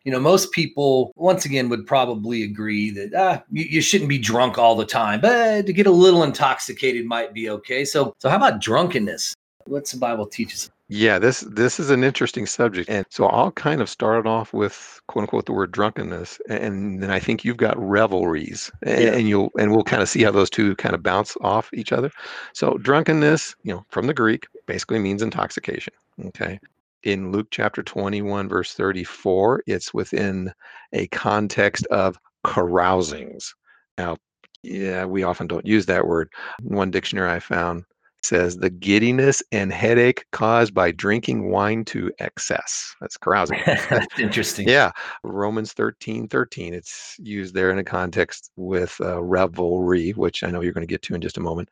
[0.04, 4.18] you know, most people, once again, would probably agree that ah, you, you, shouldn't be
[4.18, 7.84] drunk all the time, but to get a little intoxicated might be okay.
[7.84, 9.34] So, so how about drunkenness?
[9.66, 10.70] What's the Bible teaches?
[10.90, 15.00] Yeah, this this is an interesting subject, and so I'll kind of start off with
[15.06, 19.12] quote unquote the word drunkenness, and then I think you've got revelries, and, yeah.
[19.12, 21.92] and you'll and we'll kind of see how those two kind of bounce off each
[21.92, 22.10] other.
[22.54, 25.92] So drunkenness, you know, from the Greek, basically means intoxication.
[26.28, 26.58] Okay,
[27.02, 30.52] in Luke chapter 21, verse 34, it's within
[30.94, 33.54] a context of carousings.
[33.98, 34.16] Now,
[34.62, 36.30] yeah, we often don't use that word.
[36.62, 37.84] One dictionary I found
[38.22, 42.94] says the giddiness and headache caused by drinking wine to excess.
[43.00, 43.60] That's carousing.
[43.66, 44.68] That's interesting.
[44.68, 44.90] yeah.
[45.22, 46.74] Romans 13 13.
[46.74, 50.92] It's used there in a context with uh, revelry, which I know you're going to
[50.92, 51.68] get to in just a moment.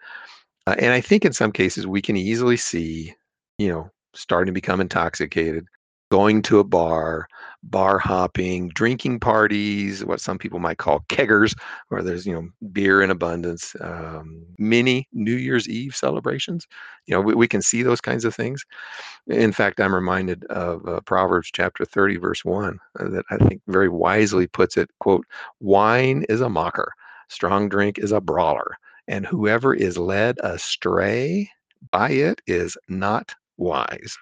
[0.67, 3.15] Uh, and I think in some cases we can easily see,
[3.59, 5.67] you know, starting to become intoxicated,
[6.11, 7.27] going to a bar,
[7.65, 11.55] bar hopping, drinking parties, what some people might call keggers,
[11.89, 16.67] where there's you know beer in abundance, um, mini New Year's Eve celebrations.
[17.07, 18.65] You know, we, we can see those kinds of things.
[19.29, 23.63] In fact, I'm reminded of uh, Proverbs chapter 30, verse one, uh, that I think
[23.69, 25.27] very wisely puts it: "quote
[25.61, 26.93] Wine is a mocker,
[27.29, 28.77] strong drink is a brawler,
[29.09, 31.51] and whoever is led astray
[31.93, 34.17] by it is not wise."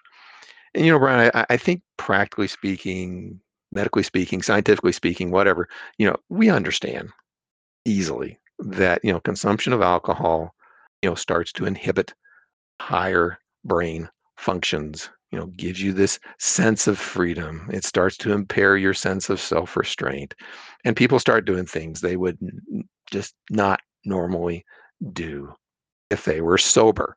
[0.75, 3.41] And you know, Brian, I, I think practically speaking,
[3.73, 5.69] medically speaking, scientifically speaking, whatever,
[5.99, 7.11] you know, we understand
[7.85, 10.55] easily that you know consumption of alcohol,
[11.03, 12.15] you know, starts to inhibit
[12.81, 15.11] higher brain functions.
[15.33, 17.69] You know, gives you this sense of freedom.
[17.73, 20.33] It starts to impair your sense of self-restraint,
[20.85, 22.39] and people start doing things they would
[23.11, 24.65] just not normally
[25.13, 25.53] do
[26.11, 27.17] if they were sober.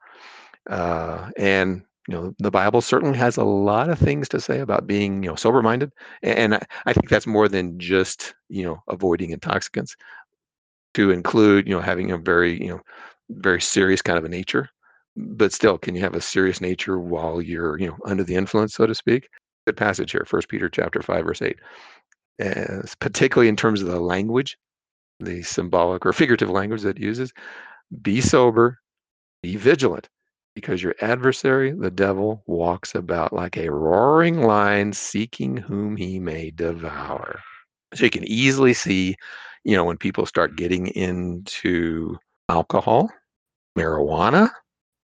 [0.68, 4.88] Uh, and you know the bible certainly has a lot of things to say about
[4.88, 5.92] being you know sober minded
[6.24, 6.56] and
[6.86, 9.96] I, think that's more than just you know avoiding intoxicants
[10.94, 12.82] to include you know having a very you know
[13.30, 14.70] very serious kind of a nature
[15.16, 18.76] but still can you have a serious nature while you're you know under the influence
[18.76, 19.28] so to speak?
[19.66, 21.58] Good passage here first peter chapter 5 verse 8
[22.40, 24.58] As particularly in terms of the language
[25.20, 27.34] the symbolic or figurative language that uses
[28.02, 28.80] be sober
[29.42, 30.08] be vigilant
[30.58, 36.50] because your adversary, the devil, walks about like a roaring lion seeking whom he may
[36.50, 37.40] devour.
[37.94, 39.18] So you can easily see,
[39.66, 42.18] you know, when people start getting into
[42.50, 43.12] alcohol,
[43.78, 44.50] marijuana,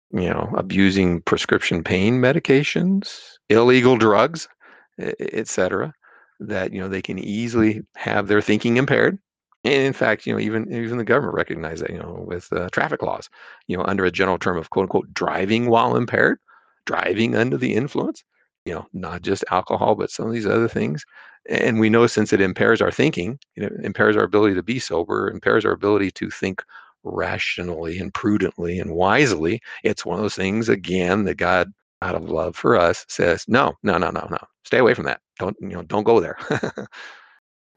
[0.09, 4.47] you know, abusing prescription pain medications, illegal drugs,
[4.97, 5.93] etc.,
[6.39, 9.19] that you know they can easily have their thinking impaired
[9.66, 12.70] and in fact, you know, even even the government recognized that, you know, with uh,
[12.72, 13.30] traffic laws,
[13.68, 16.39] you know, under a general term of quote unquote driving while impaired,
[16.86, 18.24] driving under the influence,
[18.66, 21.05] you know, not just alcohol, but some of these other things.
[21.49, 24.80] And we know since it impairs our thinking, you know, impairs our ability to be
[24.80, 26.63] sober, impairs our ability to think
[27.03, 29.61] rationally and prudently and wisely.
[29.84, 33.74] It's one of those things again that God, out of love for us, says, no,
[33.84, 35.22] no, no, no, no, stay away from that.
[35.39, 35.84] Don't you know?
[35.84, 36.38] Don't go there.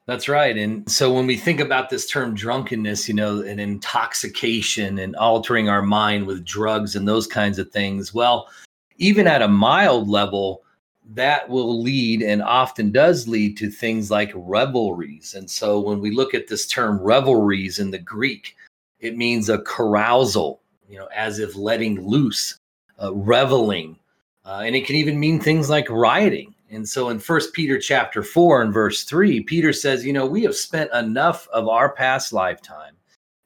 [0.09, 0.57] That's right.
[0.57, 5.69] And so when we think about this term drunkenness, you know, and intoxication and altering
[5.69, 8.49] our mind with drugs and those kinds of things, well,
[8.97, 10.63] even at a mild level,
[11.11, 15.35] that will lead and often does lead to things like revelries.
[15.35, 18.55] And so when we look at this term revelries in the Greek,
[18.99, 22.57] it means a carousal, you know, as if letting loose,
[22.99, 23.95] uh, reveling.
[24.43, 28.21] Uh, and it can even mean things like rioting and so in First Peter chapter
[28.21, 32.31] 4 and verse 3, Peter says, you know, we have spent enough of our past
[32.31, 32.93] lifetime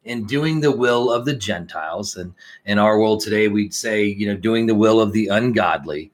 [0.04, 0.28] in mm-hmm.
[0.28, 2.18] doing the will of the Gentiles.
[2.18, 2.34] And
[2.66, 6.12] in our world today, we'd say, you know, doing the will of the ungodly.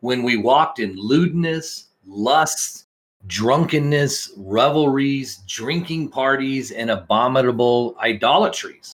[0.00, 2.86] When we walked in lewdness, lust,
[3.26, 8.92] drunkenness, revelries, drinking parties, and abominable idolatries.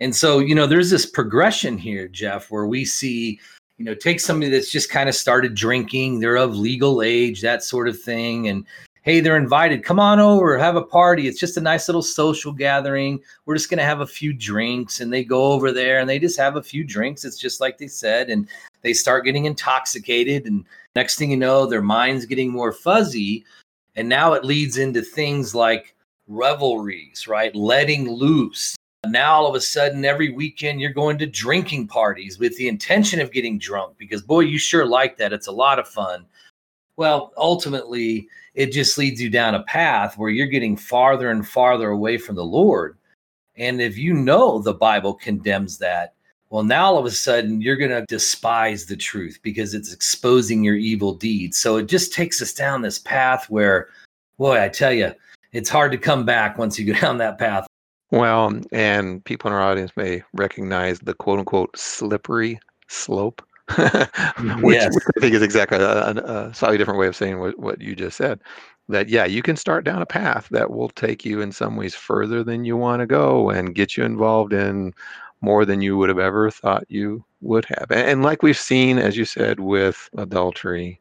[0.00, 3.40] And so, you know, there's this progression here, Jeff, where we see
[3.78, 7.62] you know, take somebody that's just kind of started drinking, they're of legal age, that
[7.62, 8.48] sort of thing.
[8.48, 8.64] And
[9.02, 11.28] hey, they're invited, come on over, have a party.
[11.28, 13.20] It's just a nice little social gathering.
[13.44, 15.00] We're just going to have a few drinks.
[15.00, 17.24] And they go over there and they just have a few drinks.
[17.24, 18.30] It's just like they said.
[18.30, 18.48] And
[18.80, 20.46] they start getting intoxicated.
[20.46, 20.64] And
[20.96, 23.44] next thing you know, their mind's getting more fuzzy.
[23.96, 25.94] And now it leads into things like
[26.26, 27.54] revelries, right?
[27.54, 28.74] Letting loose,
[29.08, 33.20] now all of a sudden every weekend you're going to drinking parties with the intention
[33.20, 35.32] of getting drunk because boy you sure like that.
[35.32, 36.26] It's a lot of fun.
[36.96, 41.90] Well ultimately it just leads you down a path where you're getting farther and farther
[41.90, 42.96] away from the lord.
[43.56, 46.14] And if you know the bible condemns that
[46.50, 50.64] well now all of a sudden you're going to despise the truth because it's exposing
[50.64, 51.58] your evil deeds.
[51.58, 53.88] So it just takes us down this path where
[54.38, 55.12] boy i tell you
[55.52, 57.66] it's hard to come back once you go down that path
[58.10, 64.94] well, and people in our audience may recognize the quote unquote slippery slope, which, yes.
[64.94, 67.96] which, I think is exactly a, a, slightly different way of saying what, what you
[67.96, 68.40] just said.
[68.88, 71.94] That, yeah, you can start down a path that will take you in some ways
[71.94, 74.92] further than you want to go and get you involved in
[75.40, 77.86] more than you would have ever thought you would have.
[77.90, 81.00] And, and like we've seen, as you said, with adultery,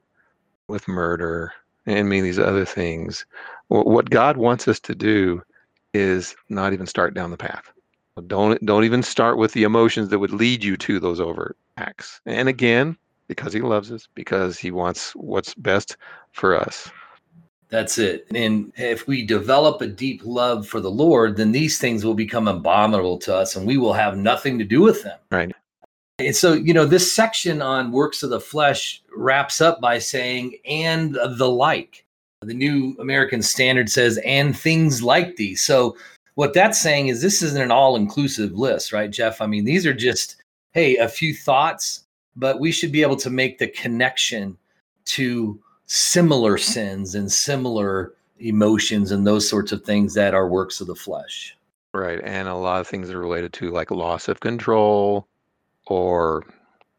[0.67, 1.51] with murder,
[1.85, 3.25] and many of these other things,
[3.67, 5.41] what God wants us to do
[5.93, 7.71] is not even start down the path.
[8.27, 12.21] Don't don't even start with the emotions that would lead you to those overt acts.
[12.25, 12.95] And again,
[13.27, 15.97] because he loves us, because he wants what's best
[16.31, 16.89] for us.
[17.69, 18.27] That's it.
[18.35, 22.47] And if we develop a deep love for the Lord, then these things will become
[22.47, 25.17] abominable to us and we will have nothing to do with them.
[25.31, 25.51] Right.
[26.19, 30.57] And so, you know, this section on works of the flesh wraps up by saying,
[30.65, 32.05] and the like.
[32.43, 35.61] The New American Standard says, and things like these.
[35.61, 35.97] So,
[36.35, 39.39] what that's saying is this isn't an all inclusive list, right, Jeff?
[39.39, 40.37] I mean, these are just,
[40.71, 44.57] hey, a few thoughts, but we should be able to make the connection
[45.05, 50.87] to similar sins and similar emotions and those sorts of things that are works of
[50.87, 51.55] the flesh.
[51.93, 52.19] Right.
[52.23, 55.27] And a lot of things are related to like loss of control
[55.85, 56.53] or you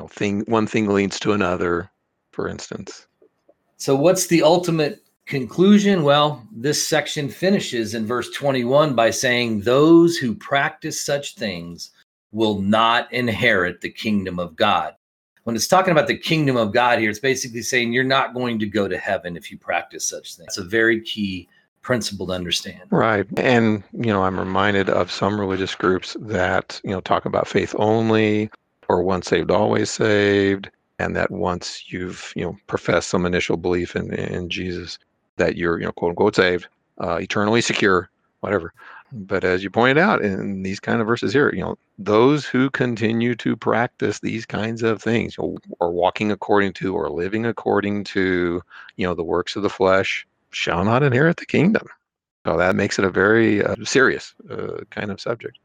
[0.04, 1.90] know, thing one thing leads to another,
[2.30, 3.06] for instance.
[3.76, 6.02] So what's the ultimate conclusion?
[6.02, 11.90] Well, this section finishes in verse 21 by saying, Those who practice such things
[12.32, 14.94] will not inherit the kingdom of God
[15.44, 18.58] when it's talking about the kingdom of God here, it's basically saying you're not going
[18.58, 20.48] to go to heaven if you practice such things.
[20.48, 21.48] It's a very key
[21.82, 22.80] principle to understand.
[22.90, 23.26] Right.
[23.36, 27.74] And, you know, I'm reminded of some religious groups that, you know, talk about faith
[27.78, 28.50] only
[28.88, 30.70] or once saved, always saved.
[30.98, 34.98] And that once you've, you know, professed some initial belief in, in Jesus,
[35.36, 36.66] that you're, you know, quote unquote saved,
[36.98, 38.10] uh, eternally secure,
[38.40, 38.72] whatever.
[39.12, 42.68] But as you pointed out in these kind of verses here, you know, those who
[42.70, 47.46] continue to practice these kinds of things, you know, or walking according to or living
[47.46, 48.60] according to,
[48.96, 51.86] you know, the works of the flesh, shall not inherit the kingdom.
[52.44, 55.58] So that makes it a very uh, serious uh, kind of subject.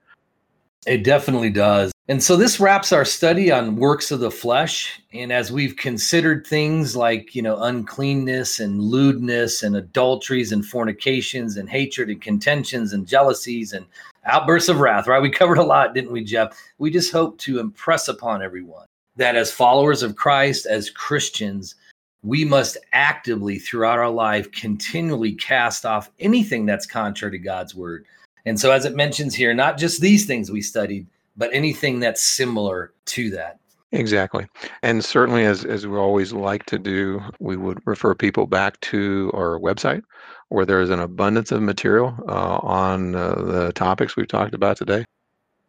[0.86, 1.92] It definitely does.
[2.10, 5.00] And so this wraps our study on works of the flesh.
[5.14, 11.56] And as we've considered things like, you know, uncleanness and lewdness and adulteries and fornications
[11.56, 13.86] and hatred and contentions and jealousies and
[14.26, 15.22] outbursts of wrath, right?
[15.22, 16.60] We covered a lot, didn't we, Jeff?
[16.80, 21.76] We just hope to impress upon everyone that as followers of Christ, as Christians,
[22.24, 28.08] we must actively throughout our life continually cast off anything that's contrary to God's word.
[28.48, 31.06] And so, as it mentions here, not just these things we studied,
[31.40, 33.60] but anything that's similar to that.
[33.92, 34.46] Exactly.
[34.84, 39.32] And certainly, as, as we always like to do, we would refer people back to
[39.34, 40.04] our website
[40.50, 44.78] where there is an abundance of material uh, on uh, the topics we've talked about
[44.78, 45.06] today.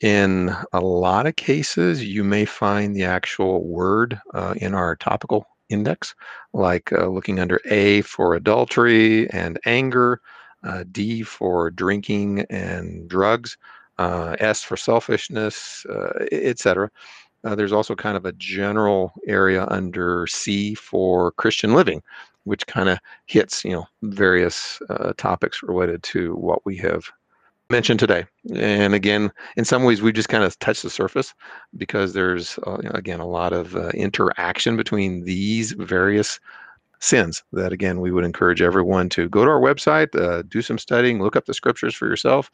[0.01, 5.47] In a lot of cases, you may find the actual word uh, in our topical
[5.69, 6.15] index,
[6.53, 10.21] like uh, looking under A for adultery and anger,
[10.65, 13.57] uh, D for drinking and drugs
[14.01, 16.91] uh, S for selfishness, uh, etc.
[17.45, 22.03] Uh, there's also kind of a general area under C for Christian living,
[22.45, 27.05] which kind of hits you know various uh, topics related to what we have
[27.69, 28.25] mentioned today.
[28.55, 31.35] And again, in some ways, we just kind of touched the surface
[31.77, 36.41] because there's uh, again a lot of uh, interaction between these various
[37.01, 40.77] sins that again we would encourage everyone to go to our website uh, do some
[40.77, 42.51] studying look up the scriptures for yourself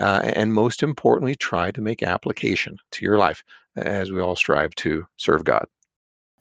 [0.00, 3.42] uh, and most importantly, try to make application to your life
[3.76, 5.66] as we all strive to serve God.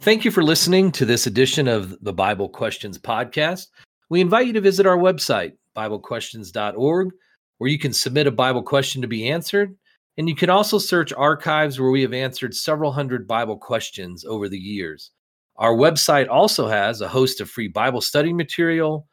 [0.01, 3.67] Thank you for listening to this edition of the Bible Questions podcast.
[4.09, 7.11] We invite you to visit our website, BibleQuestions.org,
[7.59, 9.75] where you can submit a Bible question to be answered.
[10.17, 14.49] And you can also search archives where we have answered several hundred Bible questions over
[14.49, 15.11] the years.
[15.57, 19.07] Our website also has a host of free Bible study material,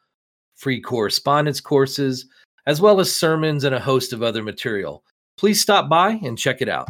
[0.55, 2.25] free correspondence courses,
[2.69, 5.03] as well as sermons and a host of other material.
[5.39, 6.87] Please stop by and check it out.